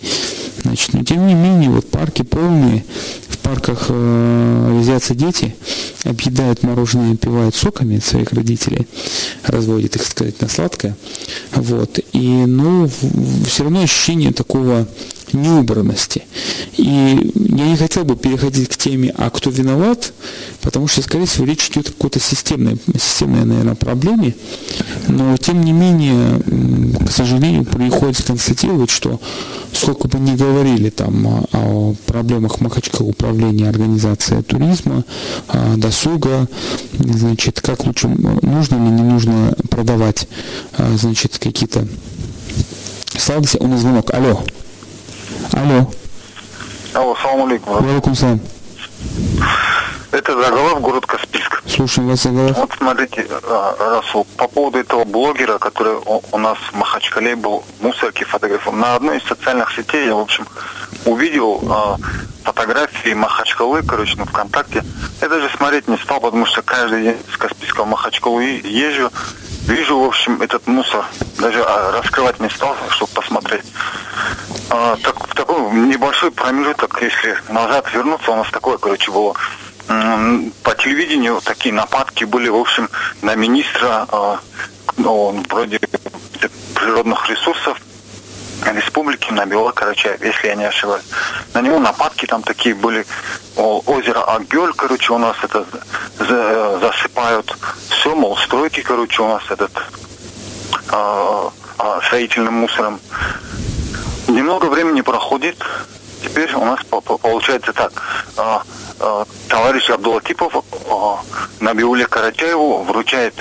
[0.62, 2.85] Значит, но тем не менее, вот парки полные,
[3.29, 5.55] в парках э, резвятся дети,
[6.05, 8.87] объедают мороженое, пивают соками своих родителей,
[9.45, 10.97] разводят их, сказать, на сладкое.
[11.55, 11.99] Вот.
[12.12, 12.90] И, ну,
[13.47, 14.87] все равно ощущение такого
[15.33, 16.25] неубранности.
[16.77, 20.12] И я не хотел бы переходить к теме, а кто виноват,
[20.61, 24.35] потому что, скорее всего, речь идет о какой-то системной, системной, наверное, проблеме.
[25.09, 26.40] Но, тем не менее,
[27.07, 29.21] к сожалению, приходится констатировать, что
[29.73, 35.05] сколько бы ни говорили там о проблемах Махачкала управления организации туризма,
[35.77, 36.49] досуга,
[36.99, 40.29] значит, как лучше, нужно или не нужно продавать,
[40.97, 41.87] значит, какие-то
[43.19, 43.59] сладости.
[43.59, 44.12] У нас звонок.
[44.14, 44.43] Алло.
[45.53, 45.91] Алло.
[46.95, 47.77] Алло, салам алейкум.
[47.77, 48.41] Алейкум салам.
[50.13, 51.63] Это Заголов, город Каспийск.
[51.67, 52.57] Слушаем вас, Заголов.
[52.57, 58.25] Вот смотрите, а, Расул, по поводу этого блогера, который у нас в Махачкале был, мусорки
[58.25, 58.77] фотографировал.
[58.77, 60.47] На одной из социальных сетей я, в общем,
[61.05, 61.97] увидел э,
[62.43, 64.85] фотографии Махачкалы, короче, на ВКонтакте.
[65.21, 69.11] Я даже смотреть не стал, потому что каждый день с Каспийского Махачкалы езжу.
[69.71, 71.05] Вижу, в общем, этот мусор.
[71.39, 73.65] Даже а, раскрывать не стал, чтобы посмотреть.
[74.69, 79.35] А, так, такой небольшой промежуток, если назад вернуться, у нас такое, короче, было
[80.63, 82.89] по телевидению такие нападки были, в общем,
[83.23, 84.37] на министра э,
[84.99, 85.81] ну, вроде
[86.77, 87.81] природных ресурсов
[88.64, 91.05] республики, на Белокарачаев, если я не ошибаюсь.
[91.55, 93.07] На него нападки там такие были.
[93.57, 95.64] О, озеро Агель, короче, у нас это
[96.18, 97.55] за, засыпают.
[97.88, 99.73] Все, мол, стройки, короче, у нас этот
[100.92, 101.51] э,
[102.07, 103.01] строительным мусором.
[104.29, 105.57] Немного времени проходит,
[106.23, 107.92] теперь у нас получается так.
[108.37, 108.59] Э,
[109.01, 111.16] э, товарищ Абдулатипов э,
[111.61, 113.35] Набиуле Карачаеву вручает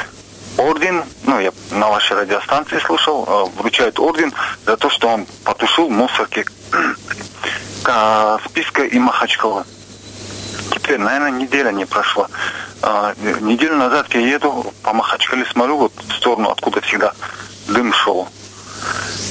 [0.59, 4.33] орден, ну, я на вашей радиостанции слышал, э, вручает орден
[4.65, 6.45] за то, что он потушил мусорки
[8.45, 9.65] списка и Махачкала.
[10.71, 12.27] Теперь, наверное, неделя не прошла.
[12.81, 17.13] А, неделю назад я еду по Махачкале, смотрю вот в сторону, откуда всегда
[17.67, 18.27] дым шел.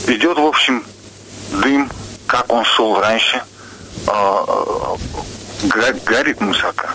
[0.07, 0.85] Идет, в общем,
[1.53, 1.91] дым,
[2.27, 3.43] как он шел раньше.
[6.05, 6.91] Горит мусорка.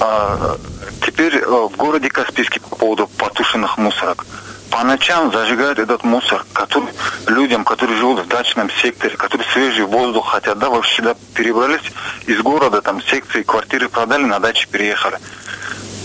[0.00, 0.56] А,
[1.04, 4.26] теперь э, в городе Каспийске по поводу потушенных мусорок.
[4.70, 6.88] По ночам зажигают этот мусор, который
[7.28, 11.92] людям, которые живут в дачном секторе, которые свежий воздух хотят, да, вообще сюда перебрались
[12.26, 15.18] из города, там секции, квартиры продали, на даче переехали.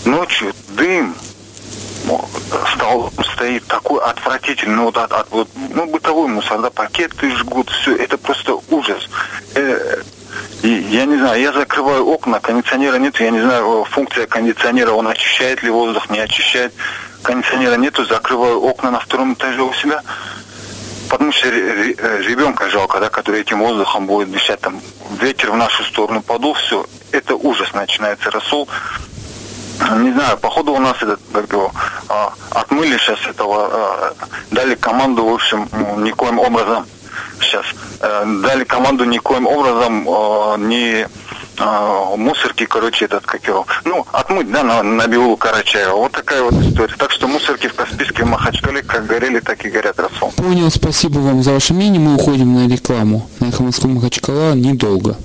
[0.04, 1.16] Ночью дым,
[2.74, 7.70] стол стоит такой отвратительный, ну, вот, от, от, вот, ну, бытовой мусор, да, пакеты жгут,
[7.70, 9.08] все, это просто ужас.
[9.54, 10.02] Э,
[10.62, 15.08] и я не знаю, я закрываю окна, кондиционера нет, я не знаю, функция кондиционера, он
[15.08, 16.74] очищает ли воздух, не очищает.
[17.22, 20.02] Кондиционера нету, закрываю окна на втором этаже у себя.
[21.08, 24.80] Потому что ребенка жалко, да, который этим воздухом будет дышать, там
[25.20, 28.68] ветер в нашу сторону подул, все, это ужас начинается, рассол.
[29.96, 31.72] Не знаю, походу у нас этот, как его,
[32.08, 34.14] а, отмыли сейчас этого, а,
[34.50, 35.68] дали команду, в общем,
[36.04, 36.86] никоим образом
[37.40, 37.64] сейчас
[38.00, 41.08] э, дали команду никоим образом э, не
[41.60, 45.96] э, мусорки, короче, этот, как его, ну, отмыть, да, на, на Белу Карачаева.
[45.96, 46.94] Вот такая вот история.
[46.96, 50.32] Так что мусорки в Каспийске, Махачкале как горели, так и горят, Расул.
[50.32, 52.00] Понял, спасибо вам за ваше мнение.
[52.00, 53.28] Мы уходим на рекламу.
[53.40, 55.16] На Эхо Махачкала недолго.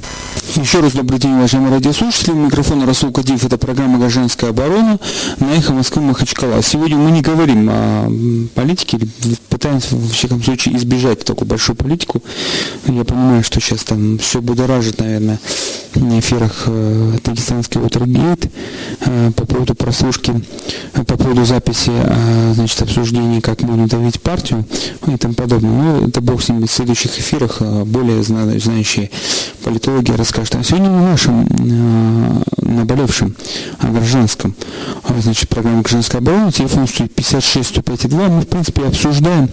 [0.55, 2.33] Еще раз добрый день, уважаемые радиослушатели.
[2.33, 3.43] Микрофон Расул Кадиев.
[3.43, 4.99] Это программа «Гражданская оборона»
[5.39, 6.61] на Эхо Москвы Махачкала.
[6.61, 8.09] Сегодня мы не говорим о
[8.55, 8.99] политике,
[9.49, 12.21] пытаемся, в всяком случае, избежать такую большую политику.
[12.85, 15.39] Я понимаю, что сейчас там все будоражит, наверное,
[15.95, 18.49] на эфирах э, Дагестанский Уотербейт
[19.01, 20.33] э, по поводу прослушки,
[20.93, 21.91] э, по поводу записи,
[22.53, 24.65] значит, обсуждений, как можно давить партию
[25.07, 25.71] и тому подобное.
[25.71, 29.09] Но это бог с ними в следующих эфирах более знающие
[29.63, 30.47] политологи расскажут.
[30.47, 33.35] Что сегодня мы нашим э, наболевшим
[33.79, 34.55] о гражданском,
[35.19, 39.49] значит, программа «Гражданская оборона», телефон стоит 56 105 2, мы, в принципе, обсуждаем,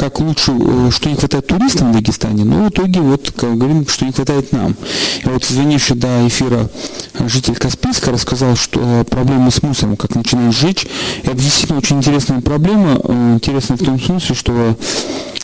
[0.00, 3.86] как лучше, э, что не хватает туристам в Дагестане, но в итоге вот как говорим,
[3.86, 4.74] что не хватает нам.
[5.22, 6.70] И вот звонивший до эфира
[7.26, 10.86] житель Каспийска рассказал, что проблемы с мусором, как начинают жечь,
[11.22, 14.76] это действительно очень интересная проблема, э, интересная в том смысле, что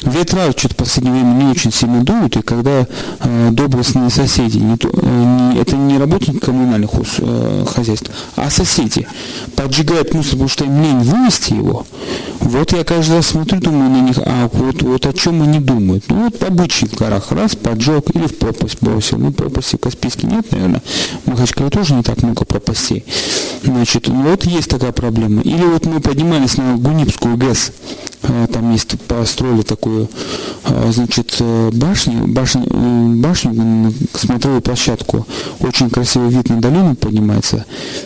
[0.02, 2.86] ветра что-то в последнее время не очень сильно дуют, и когда
[3.20, 6.90] э, соседи, не то, э, не, это не работники коммунальных
[7.68, 9.06] хозяйств, а соседи
[9.54, 11.84] поджигают мусор, потому что им лень вынести его,
[12.40, 16.04] вот я каждый раз смотрю, думаю на них, а вот, вот о чем они думают.
[16.08, 19.18] Ну вот обычный в горах, раз, поджег или в пропасть бросил.
[19.18, 20.82] Ну, пропасти в Каспийске нет, наверное.
[21.24, 23.04] В Махачкале тоже не так много пропастей.
[23.62, 25.42] Значит, ну вот есть такая проблема.
[25.42, 27.72] Или вот мы поднимались на Гунипскую ГЭС,
[28.22, 30.08] а, там есть, построили такую,
[30.64, 35.26] а, значит, э, башню, башню, башню, смотровую площадку.
[35.60, 37.64] Очень красивый вид на долину поднимается.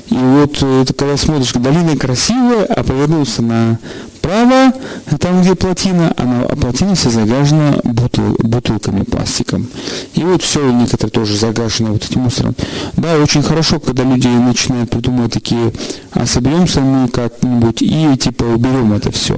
[0.08, 3.78] И вот это когда смотришь, долина красивая, а повернулся на
[4.20, 4.72] Право,
[5.18, 9.68] там, где плотина, она, а плотина вся загажена бутыл, бутылками, пластиком.
[10.14, 12.54] И вот все некоторые тоже загажено вот этим мусором.
[12.96, 15.72] Да, очень хорошо, когда люди начинают придумывать такие,
[16.12, 19.36] а соберемся мы как-нибудь и типа уберем это все.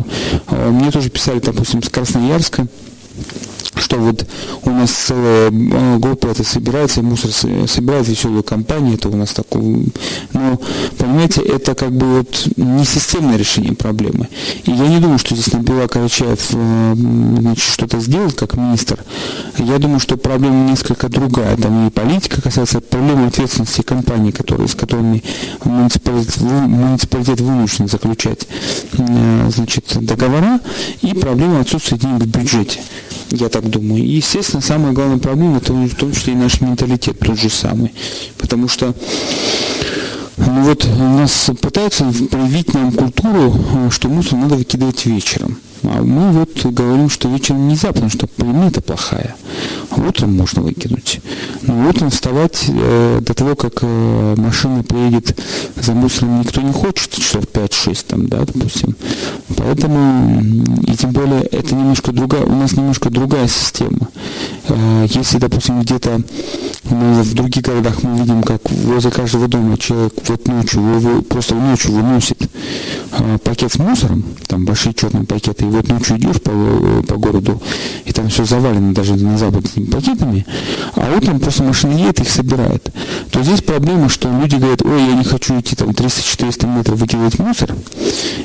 [0.49, 2.67] А, мне тоже писали, допустим, с Красноярска,
[3.83, 4.27] что вот
[4.65, 9.87] у нас целая э, группа это собирается, мусор собирает веселую компанию, это у нас такое,
[10.33, 10.59] но,
[10.97, 14.29] понимаете, это как бы вот не системное решение проблемы.
[14.65, 18.99] И я не думаю, что здесь Набила Карачаев э, значит, что-то сделает как министр.
[19.59, 21.57] Я думаю, что проблема несколько другая.
[21.57, 25.23] Там и политика касается проблемы ответственности компаний, которые, с которыми
[25.65, 28.47] муниципалитет, муниципалитет вынужден заключать
[28.99, 30.61] э, значит, договора,
[31.03, 32.81] и проблема отсутствия денег в бюджете
[33.33, 34.05] я так думаю.
[34.05, 37.93] И, естественно, самая главная проблема это в том числе и наш менталитет тот же самый.
[38.39, 38.95] Потому что
[40.37, 43.55] ну вот у нас пытаются привить нам культуру,
[43.91, 45.57] что мусор надо выкидывать вечером.
[45.85, 49.35] А мы вот говорим, что вечером нельзя, потому что примета плохая.
[49.97, 51.21] Утром можно выкинуть.
[51.63, 55.39] Но утром вставать э, до того, как э, машина приедет
[55.77, 58.97] за мусором, никто не хочет, часов 5-6 там, да, допустим.
[59.57, 60.43] Поэтому,
[60.87, 64.09] и тем более, это немножко другая, у нас немножко другая система.
[64.69, 66.23] Э, если, допустим, где-то
[66.85, 71.55] ну, в других городах мы видим, как возле каждого дома человек вот ночью, его, просто
[71.55, 72.39] ночью выносит
[73.45, 77.61] пакет с мусором, там большие черные пакеты, и вот ночью идешь по, э, по городу,
[78.05, 80.47] и там все завалено даже на запад пакетами,
[80.95, 82.89] а утром просто машина едет их собирает.
[83.31, 87.39] То здесь проблема, что люди говорят, ой, я не хочу идти там 300-400 метров выкидывать
[87.39, 87.75] мусор,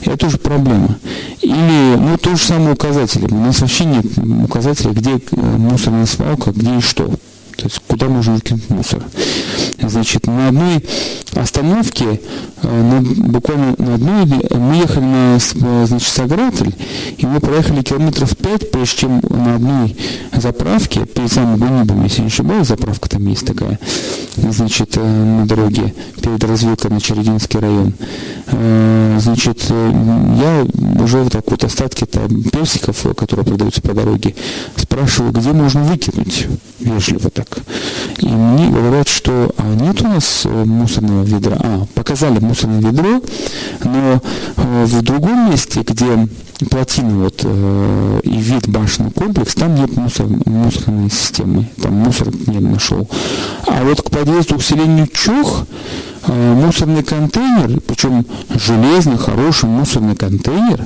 [0.01, 0.97] это тоже проблема.
[1.41, 3.27] Или, ну, то же самое указатели.
[3.31, 4.05] У нас вообще нет
[4.43, 7.11] указателя, где э, мусорная свалка, где и что.
[7.57, 9.03] То есть куда можно выкинуть мусор.
[9.81, 10.83] Значит, на одной
[11.33, 12.21] остановке,
[12.61, 16.75] э, на, буквально на одной, мы ехали на значит, Сагратель,
[17.17, 19.95] и мы проехали километров пять, прежде чем на одной
[20.33, 23.79] заправке, перед самым Гунибом, если не ошибаюсь, заправка там есть такая,
[24.35, 27.93] значит, э, на дороге, перед развилкой на Черединский район.
[28.47, 30.65] Э, значит, я
[31.01, 34.35] уже вот так вот остатки там персиков, которые продаются по дороге,
[34.75, 36.47] спрашиваю, где можно выкинуть,
[36.79, 37.63] вежливо так так.
[38.19, 41.57] И мне говорят, что а, нет у нас э, мусорного ведра.
[41.59, 43.21] А, показали мусорное ведро,
[43.83, 44.21] но
[44.57, 46.27] э, в другом месте, где
[46.65, 52.59] плотина вот, э, и вид башенный комплекс, там нет мусор, мусорной системы, там мусор не
[52.59, 53.07] нашел.
[53.67, 55.65] А вот к подъезду к селению Чух
[56.27, 60.85] э, мусорный контейнер, причем железный, хороший мусорный контейнер,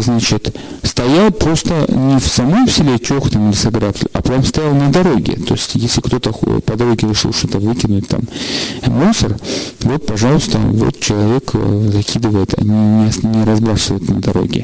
[0.00, 5.36] значит, стоял просто не в самом селе Чох, там, Лесограф, а прям стоял на дороге.
[5.36, 8.22] То есть, если кто-то по дороге решил что-то выкинуть там
[8.86, 9.36] мусор,
[9.80, 14.63] вот, пожалуйста, вот человек э, закидывает, а не, не разбрасывает на дороге.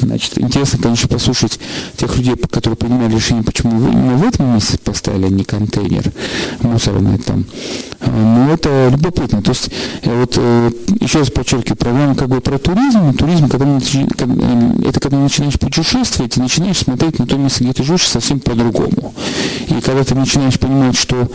[0.00, 1.58] Значит, интересно, конечно, послушать
[1.96, 6.12] тех людей, которые принимали решение, почему вы именно в этом месте поставили, а не контейнер
[6.60, 7.44] мусорный там.
[8.00, 9.42] А, Но ну, это любопытно.
[9.42, 9.70] То есть,
[10.02, 13.14] э, вот э, еще раз подчеркиваю, программа как бы про туризм.
[13.14, 13.66] Туризм, когда,
[14.88, 19.14] это когда начинаешь путешествовать, ты начинаешь смотреть на то место, где ты живешь, совсем по-другому.
[19.68, 21.28] И когда ты начинаешь понимать, что,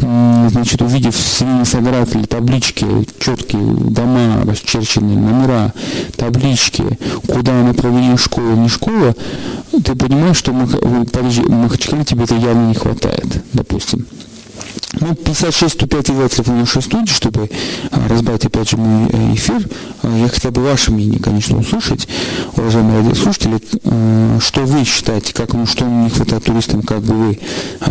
[0.00, 2.86] значит, увидев семейный Саград или таблички,
[3.18, 5.72] четкие дома, расчерченные номера,
[6.16, 6.84] таблички,
[7.26, 7.52] куда
[8.08, 9.14] направление школа, не школа,
[9.84, 14.06] ты понимаешь, что в Махачкале тебе это явно не хватает, допустим.
[15.00, 17.50] Ну, 56 105 и телефон нашей студии, чтобы
[17.90, 19.68] а, разбавить опять же мой э, эфир.
[20.02, 22.08] А, я хотел бы ваше мнение, конечно, услышать,
[22.56, 27.38] уважаемые радиослушатели, а, что вы считаете, как, ну, что не хватает туристам, как бы вы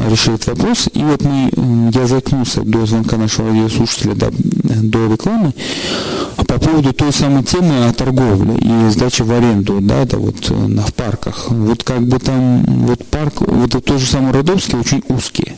[0.10, 0.90] решили этот вопрос.
[0.94, 5.54] И вот мы, я заикнулся до звонка нашего радиослушателя, до, до рекламы,
[6.48, 10.54] по поводу той самой темы о торговле и сдаче в аренду, да, это вот э,
[10.54, 11.50] на, в парках.
[11.50, 15.54] Вот как бы там, вот парк, вот это тот же самый Родовский очень узкий,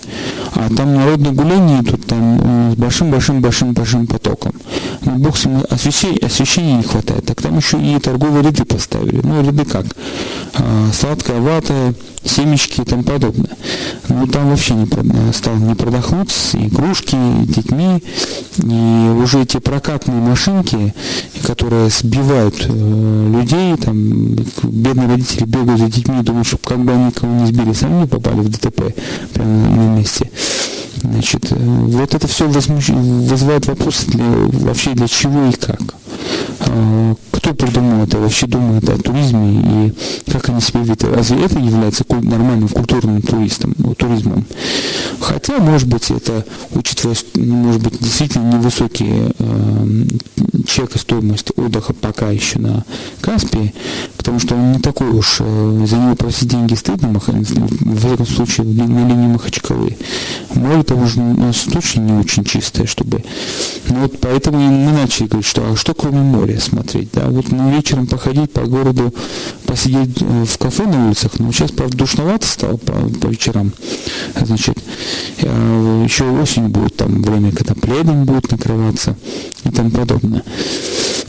[0.53, 4.53] а там народные гуляния идут там э, с большим-большим-большим-большим потоком.
[5.01, 9.19] Ну, бог с ним, освещения, освещения не хватает, так там еще и торговые ряды поставили.
[9.23, 9.85] Ну, ряды как?
[10.55, 13.55] А, сладкая вата, семечки и тому подобное.
[14.07, 14.87] Ну, там вообще не,
[15.33, 18.03] стал не продохнуться, и игрушки, и детьми,
[18.57, 20.93] и уже эти прокатные машинки,
[21.45, 27.11] которые сбивают э, людей, там, бедные родители бегают за детьми, думают, чтобы как бы они
[27.11, 28.93] кого не сбили, сами не попали в ДТП
[29.33, 30.29] прямо на месте.
[31.01, 32.89] Значит, э, вот это все возмущ...
[32.89, 35.79] вызывает вопрос для, вообще для чего и как.
[36.61, 39.87] А, кто придумал это, вообще думает о туризме
[40.27, 41.03] и как они себя ведут.
[41.03, 44.45] Разве это является нормальным культурным туристом, ну, туризмом?
[45.19, 50.03] Хотя, может быть, это, учитывая, может быть, действительно невысокие э,
[50.67, 52.83] чека стоимость отдыха пока еще на
[53.21, 53.73] Каспии,
[54.17, 58.67] потому что он не такой уж, э, за него просить деньги стыдно, в этом случае
[58.67, 59.97] на линии Махачкалы.
[60.55, 63.23] Море там уже у нас точно не очень чистое, чтобы...
[63.87, 67.71] Ну, вот поэтому мы начали говорить, что а что кроме моря смотреть, да, вот ну,
[67.71, 69.13] вечером походить по городу,
[69.65, 73.71] посидеть э, в кафе на улицах, но сейчас, правда, душновато стало по, по вечерам,
[74.35, 74.77] значит,
[75.41, 79.15] э, еще осень будет там время, когда пледом будет накрываться
[79.63, 80.43] и тому подобное.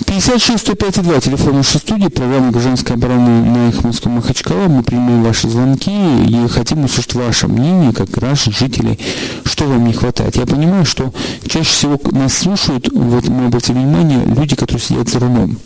[0.06, 4.66] 56 105 2, телефон нашей студии, программа «Гражданская оборона» на их Москве Махачкала.
[4.66, 8.98] Мы принимаем ваши звонки и хотим услышать ваше мнение, как граждан, жителей,
[9.44, 10.36] что вам не хватает.
[10.36, 11.12] Я понимаю, что
[11.46, 15.58] чаще всего нас слушают, вот мы обратили внимание, люди, которые сидят за рулем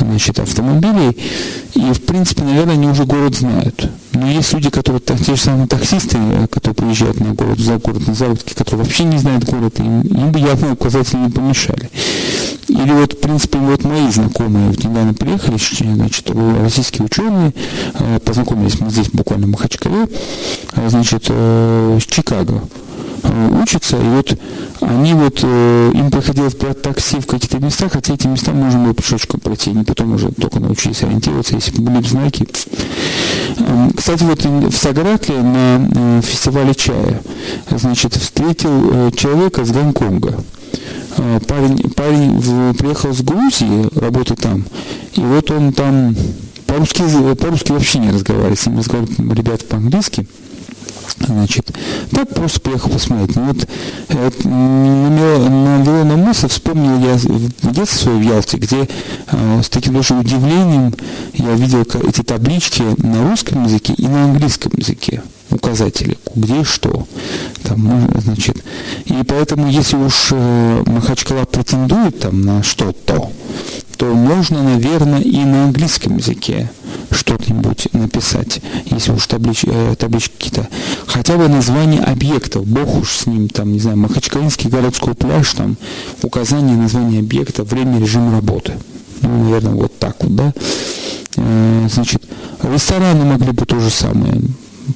[0.00, 1.16] значит, автомобилей.
[1.74, 3.90] И, в принципе, наверное, они уже город знают.
[4.12, 6.18] Но есть люди, которые, те же самые таксисты,
[6.50, 10.30] которые приезжают на город, за город, на заработки, которые вообще не знают город, им, им
[10.30, 11.90] бы явно указатели не помешали.
[12.68, 16.30] Или вот, в принципе, вот мои знакомые вот недавно приехали, значит,
[16.62, 17.52] российские ученые,
[17.94, 20.08] э, познакомились мы здесь буквально в Махачкале,
[20.74, 22.62] э, значит, э, с Чикаго
[23.62, 24.38] учатся, и вот
[24.80, 29.40] они вот, им приходилось брать такси в каких-то местах, хотя эти места можно было пешочком
[29.40, 32.46] пройти, они потом уже только научились ориентироваться, если бы были знаки.
[33.58, 37.22] Эм, кстати, вот в Сагаракле на фестивале чая,
[37.70, 40.36] значит, встретил человека с Гонконга.
[41.16, 44.64] Э, парень, парень в, приехал с Грузии, работает там,
[45.14, 46.16] и вот он там
[46.66, 47.02] по-русски,
[47.36, 50.26] по-русски вообще не разговаривает, с ним разговаривают ребята по-английски.
[51.18, 51.72] Значит,
[52.10, 53.36] так просто приехал посмотреть.
[53.36, 53.68] Ну, вот
[54.08, 58.88] это навело на мысль, вспомнил я в детстве свое в Ялте, где
[59.30, 60.92] э, с таким большим удивлением
[61.34, 65.22] я видел эти таблички на русском языке и на английском языке
[65.54, 67.06] указатели, где что.
[67.62, 68.62] Там, значит,
[69.06, 73.30] и поэтому, если уж э, Махачкала претендует там на что-то,
[73.96, 76.70] то можно, наверное, и на английском языке
[77.10, 80.68] что-нибудь написать, если уж таблич, э, таблички какие-то.
[81.06, 85.76] Хотя бы название объектов, бог уж с ним, там, не знаю, Махачкалинский городской пляж, там,
[86.22, 88.74] указание названия объекта, время, режим работы.
[89.22, 90.52] Ну, наверное, вот так вот, да.
[91.36, 92.22] Э, значит,
[92.62, 94.34] рестораны могли бы то же самое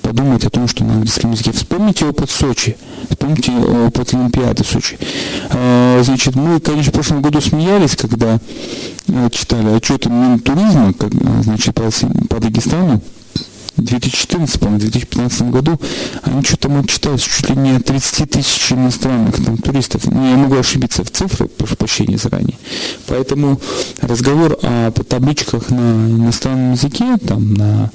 [0.02, 1.52] подумать о том, что на английском языке.
[1.52, 2.76] Вспомните опыт Сочи,
[3.10, 4.98] вспомните опыт Олимпиады Сочи.
[5.50, 8.38] А, значит, мы, конечно, в прошлом году смеялись, когда
[9.08, 11.12] э, читали отчеты Минтуризма, как,
[11.42, 11.90] значит, по,
[12.28, 13.00] по Дагестану,
[13.78, 15.80] 2014, по-моему, 2015 году,
[16.22, 20.04] они что-то мы читали чуть ли не 30 тысяч иностранных там, туристов.
[20.06, 22.58] Ну, я могу ошибиться в цифрах, прошу прощения заранее.
[23.06, 23.60] Поэтому
[24.00, 27.90] разговор о табличках на иностранном языке, там, на,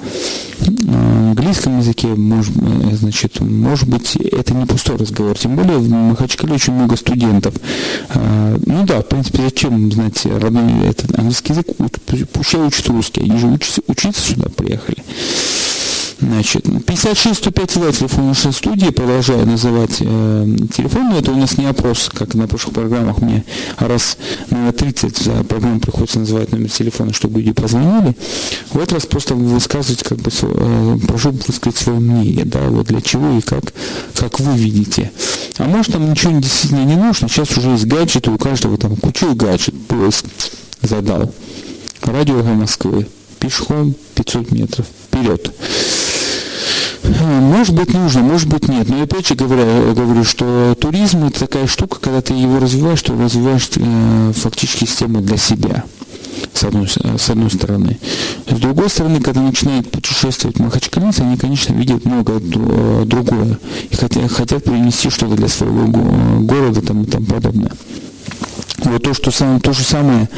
[0.60, 5.38] на английском языке, может, э, значит, может быть, это не пустой разговор.
[5.38, 7.54] Тем более в Махачкале очень много студентов.
[8.10, 11.68] А, ну да, в принципе, зачем знать родной этот английский язык?
[12.32, 14.98] Пусть учат русский, они же учатся, учиться сюда приехали.
[16.24, 21.58] Значит, 56 105 2 телефон нашей студии, продолжаю называть э, телефон, но это у нас
[21.58, 23.44] не опрос, как на прошлых программах мне
[23.78, 24.18] раз
[24.50, 28.16] на 30 за программу приходится называть номер телефона, чтобы люди позвонили.
[28.72, 33.02] В этот раз просто высказывать, как бы, э, прошу высказать свое мнение, да, вот для
[33.02, 33.74] чего и как,
[34.16, 35.12] как вы видите.
[35.58, 39.36] А может там ничего действительно не нужно, сейчас уже есть гаджеты, у каждого там кучу
[39.36, 40.26] гаджет, поиск
[40.82, 41.34] задал.
[42.02, 43.08] Радио Москвы,
[43.40, 45.52] пешком 500 метров, вперед.
[47.04, 48.88] Может быть нужно, может быть нет.
[48.90, 53.14] Но опять же говоря, говорю, что туризм это такая штука, когда ты его развиваешь, то
[53.14, 55.84] развиваешь э, фактически систему для себя
[56.54, 58.00] с одной, с одной стороны.
[58.48, 64.32] С другой стороны, когда начинают путешествовать махачкалинцы, они, конечно, видят много э, другое и хотят,
[64.32, 65.88] хотят принести что-то для своего
[66.40, 67.72] города там, и тому подобное.
[68.78, 70.30] Вот то, что сам, то же самое,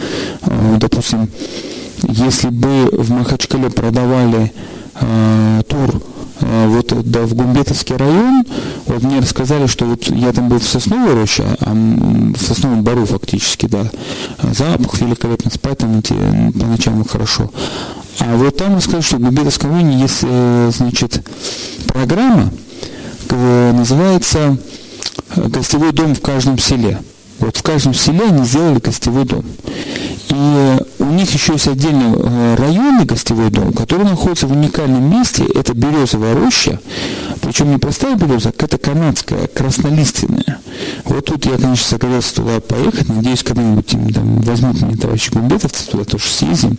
[0.42, 1.30] э, допустим,
[2.08, 4.52] если бы в Махачкале продавали
[4.96, 6.02] э, тур
[6.42, 8.46] вот да, в Гумбетовский район,
[8.86, 13.06] вот мне рассказали, что вот я там был в Сосновой роще, а в Сосновом бару
[13.06, 13.90] фактически, да,
[14.52, 16.14] запах великолепно, спать там эти,
[16.60, 17.52] по ночам хорошо.
[18.20, 21.22] А вот там рассказали, что в Гумбетовском районе есть, э, значит,
[21.88, 22.52] программа,
[23.30, 24.58] называется
[25.36, 27.00] «Гостевой дом в каждом селе».
[27.40, 29.44] Вот в каждом селе они сделали гостевой дом.
[30.30, 35.46] И у них еще есть отдельный э, районный гостевой дом, который находится в уникальном месте.
[35.54, 36.80] Это березовая роща,
[37.42, 40.60] причем не простая береза, а это канадская, краснолиственная.
[41.06, 43.10] Вот тут я, конечно, согласился туда поехать.
[43.10, 46.78] Надеюсь, когда-нибудь там, возьмут меня товарищи гумбетовцы, туда тоже съездим.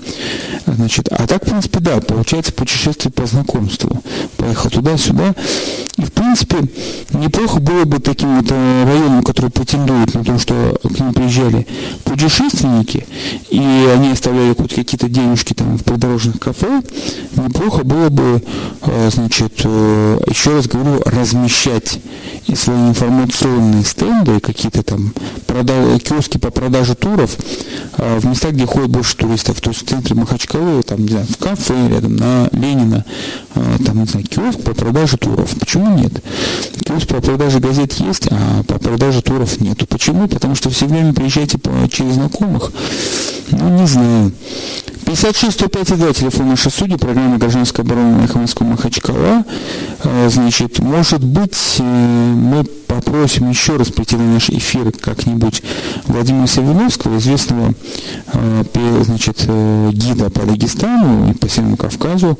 [0.66, 4.02] Значит, а так, в принципе, да, получается путешествие по знакомству.
[4.36, 5.34] Поехал туда-сюда.
[5.96, 6.58] И, в принципе,
[7.12, 11.66] неплохо было бы таким вот э, районом, который претендует на то, что к ним приезжали
[12.04, 13.06] путешественники,
[13.48, 16.82] и они оставляли хоть какие-то денежки там в придорожных кафе,
[17.34, 18.42] неплохо было бы,
[18.82, 21.98] э, значит, э, еще раз говорю, размещать
[22.46, 25.14] и свои информационные стенды, какие-то там
[25.46, 27.36] продаж, киоски по продаже туров
[27.96, 31.36] в местах, где ходят больше туристов, то есть в центре Махачкалы, там, не знаю, в
[31.38, 33.04] кафе рядом на Ленина,
[33.54, 35.50] там, не знаю, киоск по продаже туров.
[35.58, 36.12] Почему Почему нет?
[36.84, 39.86] То есть по продаже газет есть, а по продаже туров нету.
[39.86, 40.26] Почему?
[40.26, 41.58] Потому что все время приезжаете
[41.90, 42.72] через знакомых.
[43.50, 44.32] Ну, не знаю.
[45.06, 49.44] 56 105 2, телефон нашей судьи, программа «Гражданская оборона» на Москвы Махачкала.
[50.02, 55.62] А, значит, может быть, э, мы попросим еще раз прийти на наш эфир как-нибудь
[56.06, 57.74] Владимира Савиновского, известного
[58.32, 58.64] а,
[59.04, 62.38] значит, э, гида по Дагестану и по Северному Кавказу,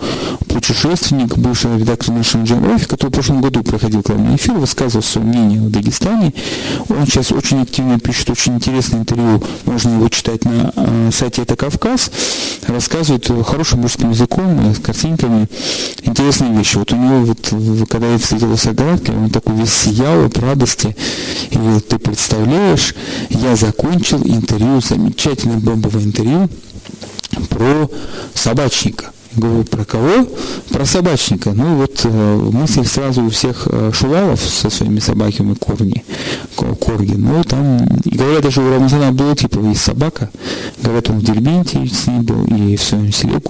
[0.48, 5.60] путешественник, бывший редактор нашего Джамрафи, который в прошлом году проходил главный эфир, высказывал свое мнение
[5.60, 6.32] о Дагестане.
[6.88, 11.56] Он сейчас очень активно пишет очень интересное интервью, можно его читать на э, сайте «Это
[11.56, 12.10] Кавказ»
[12.66, 15.48] рассказывает хорошим русским языком, с картинками,
[16.02, 16.76] интересные вещи.
[16.76, 20.96] Вот у него, вот, когда я встретил с Аграткой, он такой весь сиял от радости.
[21.50, 22.94] И вот ты представляешь,
[23.30, 26.48] я закончил интервью, замечательное бомбовое интервью
[27.48, 27.90] про
[28.34, 29.12] собачника.
[29.36, 30.26] Говорю, про кого?
[30.70, 31.52] Про собачника.
[31.52, 36.04] Ну вот э, мысль сразу у всех э, шувалов со своими собаками корни,
[36.56, 37.14] корги.
[37.16, 40.30] Ну там, говорят, даже у Рамзана типа есть собака.
[40.82, 43.40] Говорят, он в Дербенте с ним был, и в своем селе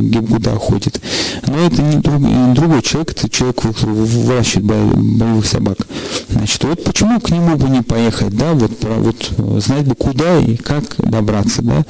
[0.00, 1.00] Гебгуда ходит.
[1.46, 5.78] Но это не, друг, другой человек, это человек, который выращивает боевых собак.
[6.28, 10.38] Значит, вот почему к нему бы не поехать, да, вот, про, вот знать бы куда
[10.38, 11.84] и как добраться, да.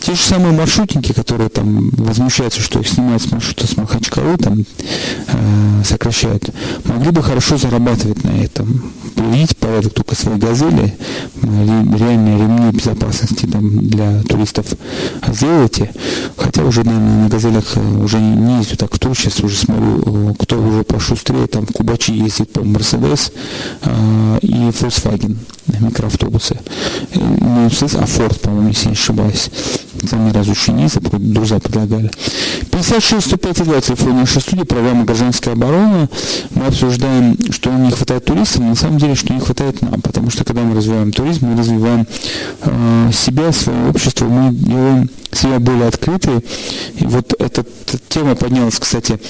[0.00, 4.64] Те же самые маршрутники, которые там возмущаются, что их снимают с маршрута с Махачкалы, там
[5.28, 6.50] э, сокращают,
[6.84, 8.92] могли бы хорошо зарабатывать на этом.
[9.14, 10.94] Приведите порядок только своей газели,
[11.42, 14.66] реальные ремни безопасности там, для туристов
[15.28, 15.92] сделайте.
[16.36, 20.30] Хотя уже, наверное, на газелях э, уже не ездю так в тур, сейчас уже смотрю,
[20.30, 23.32] э, кто уже пошустрее, там Кубачи ездит по Мерседес
[23.82, 26.58] э, и Volkswagen микроавтобусы.
[27.12, 29.50] Э, не Mercedes, а Ford, по-моему, если не ошибаюсь.
[30.08, 32.10] Там ни разу еще не ездил, друзья предлагали.
[32.70, 36.08] 56 105 2, телефон нашей студии, программа «Гражданская оборона».
[36.50, 40.44] Мы обсуждаем, что не хватает туристов, на самом деле, что не хватает нам, потому что
[40.44, 42.06] когда мы развиваем туризм, мы развиваем
[42.62, 46.42] э, себя, свое общество, мы делаем себя более открытые.
[46.96, 49.20] И вот эта, эта тема поднялась, кстати,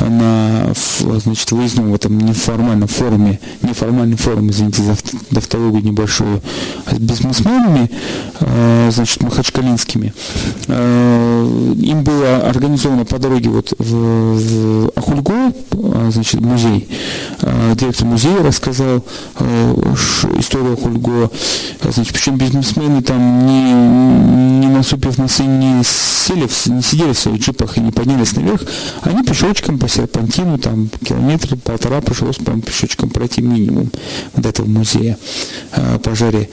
[0.00, 4.96] на значит, выездном в этом неформальном форуме, неформальном форуме, извините за
[5.34, 6.40] тавтологию небольшую,
[6.90, 7.90] с бизнесменами,
[8.40, 10.12] э, значит, махачкалинскими.
[10.68, 16.88] Э, им было организовано по дороге вот в, в Ахульго, э, значит, музей.
[17.74, 19.04] Директор музея рассказал
[20.38, 21.30] историю Ахульго.
[21.82, 23.72] Значит, причем бизнесмены там не,
[24.60, 28.60] не насупив носы не, сели, не сидели в своих джипах и не поднялись наверх,
[29.02, 33.90] они пешочком по серпантину, там километр, полтора пришлось, по пешочком пройти минимум
[34.36, 35.18] до этого музея
[35.72, 36.48] э, по жаре.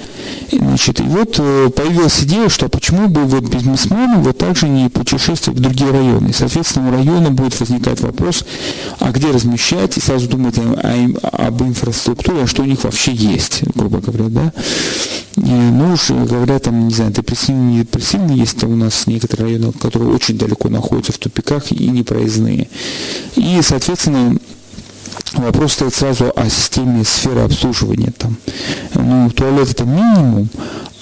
[0.49, 4.67] И, значит, и вот э, появилась идея, что почему бы вот бизнесмены вот так же
[4.67, 6.29] не путешествовать в другие районы.
[6.29, 8.43] И, соответственно, у района будет возникать вопрос,
[8.99, 13.13] а где размещать, и сразу думать о, о, об инфраструктуре, а что у них вообще
[13.13, 14.53] есть, грубо говоря, да.
[15.35, 20.37] Ну уж говоря, там, не знаю, депрессивные, депрессивные есть у нас некоторые районы, которые очень
[20.37, 22.69] далеко находятся в тупиках и непроездные.
[23.35, 24.37] И, соответственно,
[25.33, 28.13] Вопрос стоит сразу о системе сферы обслуживания.
[28.17, 28.37] Там.
[28.93, 30.47] Ну, туалет это минимум,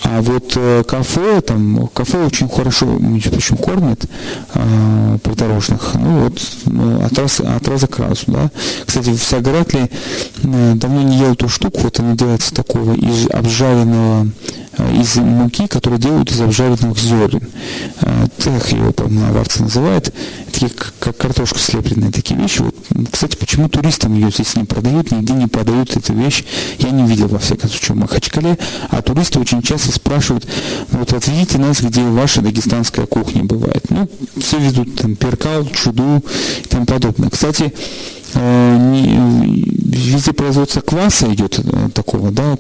[0.04, 4.06] а вот э, кафе, там, кафе очень хорошо, между прочим, кормят
[4.54, 5.96] э, придорожных.
[5.96, 8.50] Ну вот, ну, от, раз, от раза к разу, да.
[8.86, 9.90] Кстати, в Сагаратле
[10.44, 14.28] э, давно не ел ту штуку, вот она делается такого из обжаренного
[14.78, 17.42] Э, из муки, которую делают из обжаренных зерен.
[18.02, 20.14] Э, цех его, по-моему, называют.
[20.52, 22.62] Такие, как картошка слепленная, такие вещи.
[22.62, 22.76] Вот,
[23.12, 26.44] кстати, почему туристам ее здесь не продают, нигде не продают эту вещь,
[26.80, 28.58] я не видел, во всяком случае, в Махачкале.
[28.90, 30.48] А туристы очень часто спрашивают,
[30.92, 33.86] вот отведите нас, где ваша дагестанская кухня бывает.
[33.90, 36.24] Ну, все ведут там перкал, чуду
[36.64, 37.30] и тому подобное.
[37.30, 37.74] Кстати,
[38.34, 38.78] Э,
[39.44, 42.58] везде производство кваса идет э, такого, да,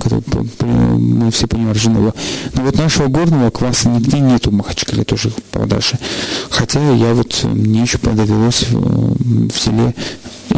[0.59, 2.13] мы все понимаем, ржаного.
[2.53, 5.97] Но вот нашего горного кваса нигде нету в Махачкале тоже в продаже.
[6.49, 9.95] Хотя я вот, мне еще довелось в селе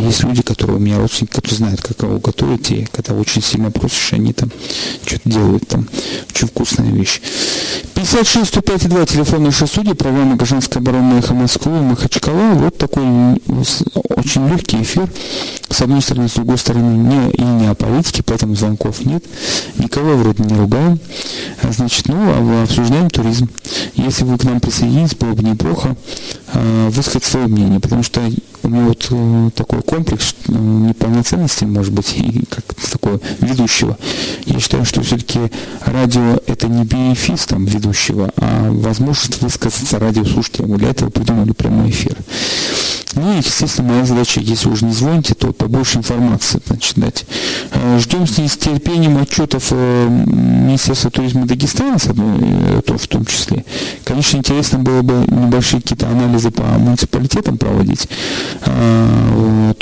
[0.05, 3.71] есть люди, которые у меня родственники, которые знают, как его готовить, и когда очень сильно
[3.71, 4.51] просишь, они там
[5.05, 5.87] что-то делают там,
[6.29, 7.21] очень вкусная вещь.
[7.95, 12.53] 56 105 2 телефон нашей студии, программа «Гражданская оборона Эхо Москвы», Махачкала.
[12.55, 13.03] Вот такой
[14.15, 15.09] очень легкий эфир.
[15.69, 19.23] С одной стороны, с другой стороны, не, и не о политике, поэтому звонков нет.
[19.77, 20.99] Никого вроде не ругаем.
[21.63, 23.49] Значит, ну, а обсуждаем туризм.
[23.95, 25.95] Если вы к нам присоединитесь, было бы неплохо
[26.53, 28.21] э, высказать свое мнение, потому что
[28.63, 33.97] у меня вот э, такой комплекс э, неполноценности, может быть, и как такого ведущего.
[34.45, 35.39] Я считаю, что все-таки
[35.85, 40.77] радио это не бенефис там ведущего, а возможность высказаться радиослушателям.
[40.77, 42.17] Для этого придумали прямой эфир.
[43.15, 47.25] Ну и, естественно, моя задача, если уже не звоните, то побольше информации значит, дать.
[47.71, 53.65] Э, ждем с нетерпением отчетов Министерства туризма Дагестана, то в том числе.
[54.05, 58.07] Конечно, интересно было бы небольшие какие-то анализы по муниципалитетам проводить,
[58.65, 59.73] э,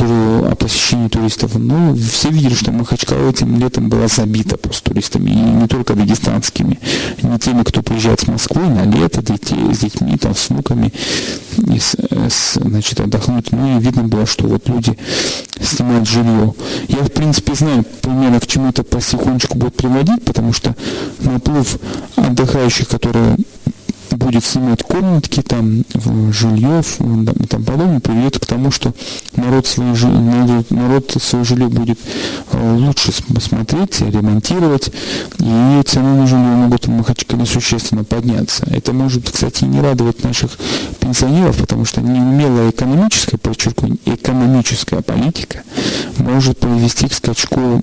[0.51, 1.55] о посещении туристов.
[1.55, 6.79] Но все видели, что Махачкала этим летом была забита просто туристами, и не только дагестанскими,
[7.21, 10.93] не теми, кто приезжает с Москвы на лето, детей, с детьми, там, с внуками,
[11.57, 11.95] и с,
[12.29, 13.51] с, значит, отдохнуть.
[13.51, 14.97] Ну и видно было, что вот люди
[15.61, 16.53] снимают жилье.
[16.87, 20.75] Я, в принципе, знаю примерно, к чему это потихонечку будет приводить, потому что
[21.19, 21.77] наплыв
[22.15, 23.37] отдыхающих, которые
[24.15, 25.83] будет снимать комнатки, там,
[26.31, 26.81] жилье
[27.49, 28.93] тому подобное, приведет к тому, что
[29.35, 31.99] народ свое, народ, народ свое жилье будет
[32.51, 34.91] э, лучше смотреть, ремонтировать,
[35.39, 38.65] и цены на жилье могут в Махачкале существенно подняться.
[38.71, 40.57] Это может, кстати, не радовать наших
[40.99, 45.63] пенсионеров, потому что неумелая экономическая, подчеркиваю, экономическая политика
[46.17, 47.81] может привести к скачку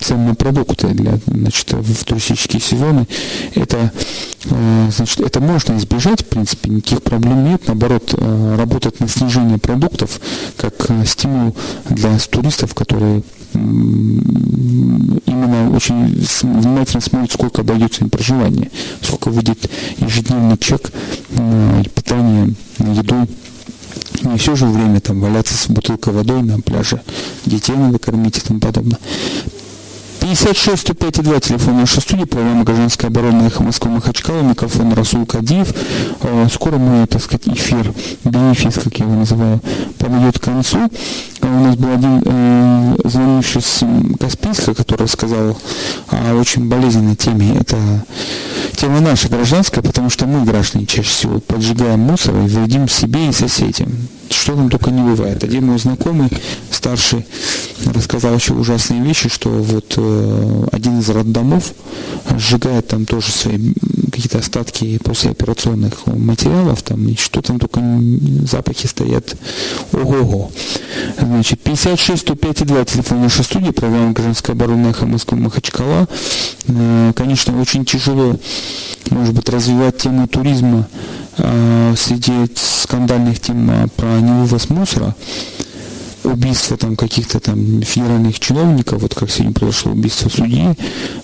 [0.00, 3.06] цен на продукты для, значит, в туристические сезоны.
[3.54, 3.92] Это,
[4.44, 7.62] э, значит, это можно избежать, в принципе, никаких проблем нет.
[7.66, 10.20] Наоборот, э, работать на снижение продуктов
[10.56, 11.54] как э, стимул
[11.88, 13.22] для туристов, которые
[13.54, 20.92] именно очень внимательно смотрят, сколько обойдется им проживание, сколько выйдет ежедневный чек
[21.30, 23.26] на питание, на еду.
[24.22, 27.00] Не все же время там валяться с бутылкой водой на пляже,
[27.46, 28.98] детей надо кормить и тому подобное.
[30.28, 35.72] 56 105 2, телефон нашей студии, программа «Гражданская оборона» «Эхо Москвы» Махачкала, микрофон Расул Кадиев.
[36.20, 39.62] Э, скоро мой, так сказать, эфир, бенефис, как я его называю,
[39.96, 40.80] подойдет к концу.
[41.40, 43.82] Э, у нас был один э, звонивший с
[44.20, 45.58] Каспийска, который рассказал
[46.08, 47.56] о очень болезненной теме.
[47.60, 47.78] Это
[48.76, 53.32] тема наша гражданская, потому что мы, граждане, чаще всего поджигаем мусор и вредим себе и
[53.32, 53.88] соседям
[54.30, 55.42] что там только не бывает.
[55.44, 56.30] Один мой знакомый,
[56.70, 57.26] старший,
[57.86, 61.72] рассказал еще ужасные вещи, что вот э, один из роддомов
[62.36, 63.72] сжигает там тоже свои
[64.10, 67.80] какие-то остатки послеоперационных материалов, там, и что там только
[68.50, 69.36] запахи стоят.
[69.92, 70.50] Ого-го.
[71.18, 76.08] Значит, 56 105 2, телефон нашей студии, программа «Гражданская оборона» Эхо Москвы Махачкала.
[76.66, 78.36] Э, конечно, очень тяжело,
[79.10, 80.88] может быть, развивать тему туризма
[81.36, 85.14] э, среди скандальных тем э, про невывоз мусора,
[86.30, 90.74] убийство там каких-то там федеральных чиновников, вот как сегодня произошло убийство судьи,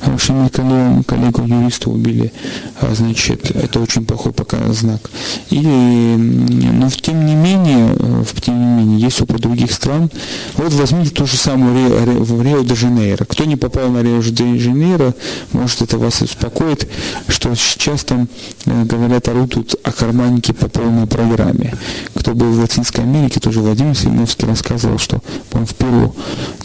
[0.00, 2.32] вашими коллегу, юриста убили,
[2.80, 5.10] а, значит, это очень плохой пока знак.
[5.50, 7.96] Или, но тем не менее,
[8.40, 10.10] тем не менее, есть опыт других стран.
[10.56, 13.24] Вот возьмите ту же самую Рио-де-Жанейро.
[13.24, 15.14] Кто не попал на Рио-де-Жанейро,
[15.52, 16.88] может это вас успокоит,
[17.28, 18.28] что сейчас там,
[18.66, 21.74] э, говорят, орудуют о карманнике по полной программе.
[22.14, 25.20] Кто был в Латинской Америке, тоже Владимир Семеновский рассказывал, что,
[25.50, 26.14] по в Перу,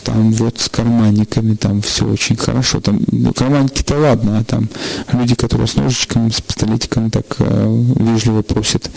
[0.03, 2.79] там вот с карманниками там все очень хорошо.
[2.79, 4.69] Там ну, карманники-то ладно, а там
[5.13, 8.89] люди, которые с ножичками, с пистолетиком так э, вежливо просят,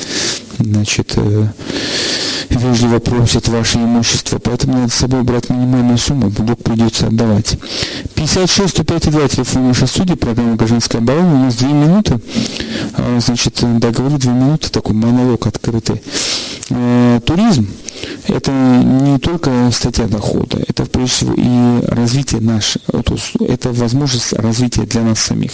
[0.59, 1.47] значит, э,
[2.49, 7.59] вежливо просят ваше имущество, поэтому надо с собой брать минимальную сумму, вдруг придется отдавать.
[8.15, 12.21] 56 105 2 телефон нашей студии, программа «Гражданская оборона», у нас две минуты,
[12.95, 16.03] а, значит, да, говорю две минуты, такой монолог открытый.
[16.71, 17.69] Э, туризм–
[18.29, 25.03] это не только статья дохода, это прежде всего и развитие наш, это возможность развития для
[25.03, 25.53] нас самих.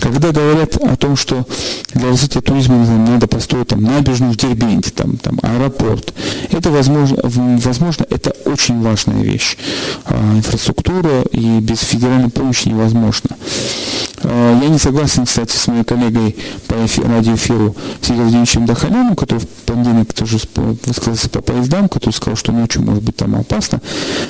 [0.00, 1.46] Когда говорят о том, что
[1.94, 6.12] для развития туризма надо построить там, набережную в Дербенте, там, там, аэропорт,
[6.50, 9.56] это возможно, возможно, это очень важная вещь.
[10.04, 13.36] А, инфраструктура и без федеральной помощи невозможно.
[14.24, 16.36] А, я не согласен, кстати, с моей коллегой
[16.68, 22.52] по радиоэфиру Сергеем Владимировичем Дахаляном, который в понедельник тоже высказался по поездам, который сказал, что
[22.52, 23.80] ночью может быть там опасно.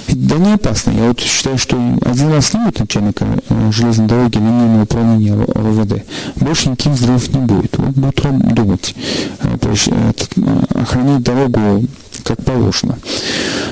[0.08, 0.92] Да не опасно.
[0.92, 6.04] Я вот считаю, что один раз снимут начальника э, железной дороги линейного управления РОВД,
[6.36, 7.76] больше никаких взрывов не будет.
[7.78, 8.94] Вот будет думать,
[9.40, 11.84] э, э, охранять дорогу
[12.22, 12.98] как положено.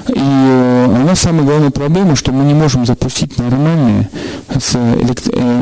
[0.09, 4.09] И у нас самая главная проблема, что мы не можем запустить нормальное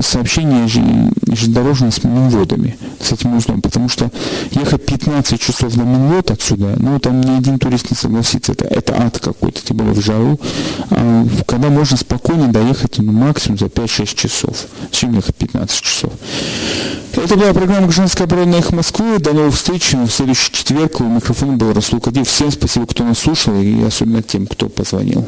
[0.02, 4.10] сообщение железнодорожное с Минводами, с этим узлом, потому что
[4.50, 8.94] ехать 15 часов на Минвод отсюда, ну, там ни один турист не согласится, это, это
[9.00, 10.40] ад какой-то, тем более в жару,
[10.90, 14.66] а, когда можно спокойно доехать ну, максимум за 5-6 часов.
[14.90, 16.12] Зачем ехать 15 часов?
[17.14, 19.18] Это была программа «Женская оборона их Москвы».
[19.18, 21.00] До новых встреч в следующий четверг.
[21.00, 22.28] У микрофона был Расул Кадив.
[22.28, 25.26] Всем спасибо, кто нас слушал, и особенно тем, кто позвонил.